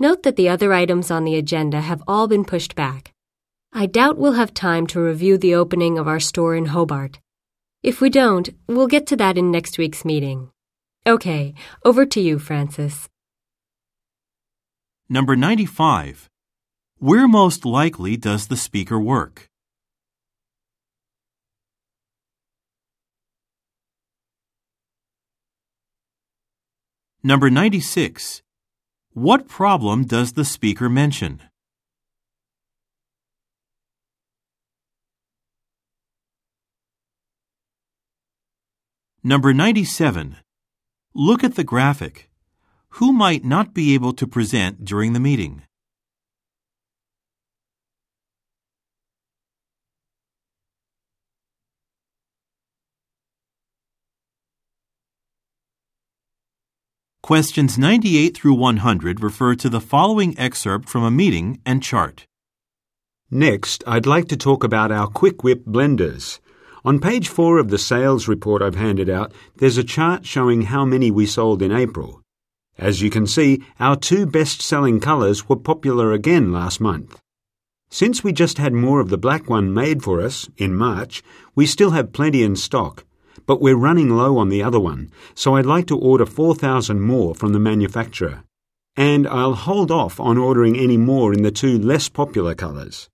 Note 0.00 0.22
that 0.24 0.36
the 0.36 0.48
other 0.48 0.72
items 0.72 1.10
on 1.10 1.24
the 1.24 1.36
agenda 1.36 1.80
have 1.80 2.02
all 2.08 2.26
been 2.26 2.44
pushed 2.44 2.74
back. 2.74 3.12
I 3.72 3.86
doubt 3.86 4.18
we'll 4.18 4.32
have 4.32 4.52
time 4.52 4.86
to 4.88 5.00
review 5.00 5.38
the 5.38 5.54
opening 5.54 5.96
of 5.96 6.08
our 6.08 6.18
store 6.18 6.56
in 6.56 6.66
Hobart. 6.66 7.20
If 7.84 8.00
we 8.00 8.10
don't, 8.10 8.48
we'll 8.66 8.88
get 8.88 9.06
to 9.06 9.16
that 9.16 9.38
in 9.38 9.52
next 9.52 9.78
week's 9.78 10.04
meeting. 10.04 10.50
Okay, 11.06 11.54
over 11.84 12.04
to 12.04 12.20
you, 12.20 12.40
Francis. 12.40 13.08
Number 15.08 15.36
95. 15.36 16.28
Where 16.98 17.28
most 17.28 17.64
likely 17.64 18.16
does 18.16 18.48
the 18.48 18.56
speaker 18.56 18.98
work? 18.98 19.48
Number 27.22 27.50
96. 27.50 28.42
What 29.12 29.46
problem 29.46 30.06
does 30.06 30.32
the 30.32 30.44
speaker 30.44 30.88
mention? 30.88 31.49
Number 39.22 39.52
97. 39.52 40.36
Look 41.12 41.44
at 41.44 41.54
the 41.54 41.62
graphic. 41.62 42.30
Who 42.94 43.12
might 43.12 43.44
not 43.44 43.74
be 43.74 43.92
able 43.92 44.14
to 44.14 44.26
present 44.26 44.82
during 44.82 45.12
the 45.12 45.20
meeting? 45.20 45.62
Questions 57.22 57.76
98 57.76 58.34
through 58.34 58.54
100 58.54 59.22
refer 59.22 59.54
to 59.54 59.68
the 59.68 59.82
following 59.82 60.34
excerpt 60.38 60.88
from 60.88 61.04
a 61.04 61.10
meeting 61.10 61.60
and 61.66 61.82
chart. 61.82 62.24
Next, 63.30 63.84
I'd 63.86 64.06
like 64.06 64.28
to 64.28 64.36
talk 64.38 64.64
about 64.64 64.90
our 64.90 65.06
Quick 65.06 65.44
Whip 65.44 65.66
blenders. 65.66 66.40
On 66.82 66.98
page 66.98 67.28
4 67.28 67.58
of 67.58 67.68
the 67.68 67.78
sales 67.78 68.26
report 68.26 68.62
I've 68.62 68.74
handed 68.74 69.10
out, 69.10 69.32
there's 69.56 69.76
a 69.76 69.84
chart 69.84 70.24
showing 70.24 70.62
how 70.62 70.86
many 70.86 71.10
we 71.10 71.26
sold 71.26 71.60
in 71.60 71.70
April. 71.70 72.22
As 72.78 73.02
you 73.02 73.10
can 73.10 73.26
see, 73.26 73.62
our 73.78 73.96
two 73.96 74.24
best-selling 74.24 75.00
colours 75.00 75.46
were 75.46 75.56
popular 75.56 76.12
again 76.12 76.52
last 76.52 76.80
month. 76.80 77.20
Since 77.90 78.24
we 78.24 78.32
just 78.32 78.56
had 78.56 78.72
more 78.72 79.00
of 79.00 79.10
the 79.10 79.18
black 79.18 79.50
one 79.50 79.74
made 79.74 80.02
for 80.02 80.22
us 80.22 80.48
in 80.56 80.74
March, 80.74 81.22
we 81.54 81.66
still 81.66 81.90
have 81.90 82.14
plenty 82.14 82.42
in 82.42 82.56
stock, 82.56 83.04
but 83.46 83.60
we're 83.60 83.76
running 83.76 84.08
low 84.08 84.38
on 84.38 84.48
the 84.48 84.62
other 84.62 84.80
one, 84.80 85.10
so 85.34 85.56
I'd 85.56 85.66
like 85.66 85.86
to 85.88 85.98
order 85.98 86.24
4,000 86.24 87.00
more 87.00 87.34
from 87.34 87.52
the 87.52 87.58
manufacturer. 87.58 88.44
And 88.96 89.28
I'll 89.28 89.54
hold 89.54 89.90
off 89.90 90.18
on 90.18 90.38
ordering 90.38 90.78
any 90.78 90.96
more 90.96 91.34
in 91.34 91.42
the 91.42 91.50
two 91.50 91.78
less 91.78 92.08
popular 92.08 92.54
colours. 92.54 93.10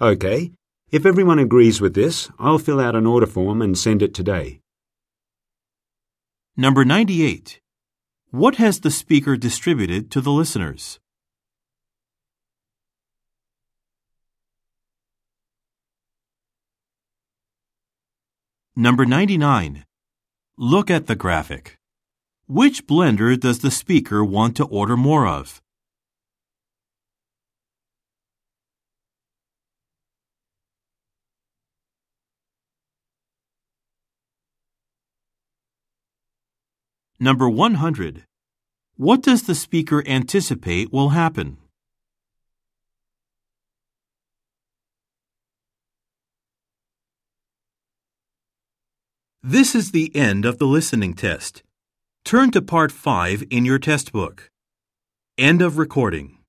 OK, 0.00 0.52
if 0.90 1.06
everyone 1.06 1.38
agrees 1.38 1.80
with 1.80 1.94
this, 1.94 2.28
I'll 2.38 2.58
fill 2.58 2.80
out 2.80 2.96
an 2.96 3.06
order 3.06 3.26
form 3.26 3.62
and 3.62 3.78
send 3.78 4.02
it 4.02 4.12
today. 4.12 4.60
Number 6.56 6.84
98. 6.84 7.60
What 8.30 8.56
has 8.56 8.80
the 8.80 8.90
speaker 8.90 9.36
distributed 9.36 10.10
to 10.10 10.20
the 10.20 10.32
listeners? 10.32 10.98
Number 18.74 19.06
99. 19.06 19.84
Look 20.56 20.90
at 20.90 21.06
the 21.06 21.16
graphic. 21.16 21.78
Which 22.46 22.86
blender 22.86 23.38
does 23.38 23.60
the 23.60 23.70
speaker 23.70 24.24
want 24.24 24.56
to 24.56 24.64
order 24.64 24.96
more 24.96 25.26
of? 25.26 25.62
Number 37.22 37.50
100. 37.50 38.24
What 38.96 39.20
does 39.20 39.42
the 39.42 39.54
speaker 39.54 40.02
anticipate 40.06 40.90
will 40.90 41.10
happen? 41.10 41.58
This 49.42 49.74
is 49.74 49.90
the 49.90 50.10
end 50.16 50.46
of 50.46 50.58
the 50.58 50.66
listening 50.66 51.12
test. 51.12 51.62
Turn 52.24 52.50
to 52.52 52.62
part 52.62 52.90
5 52.90 53.44
in 53.50 53.66
your 53.66 53.78
test 53.78 54.12
book. 54.12 54.50
End 55.36 55.60
of 55.60 55.76
recording. 55.76 56.39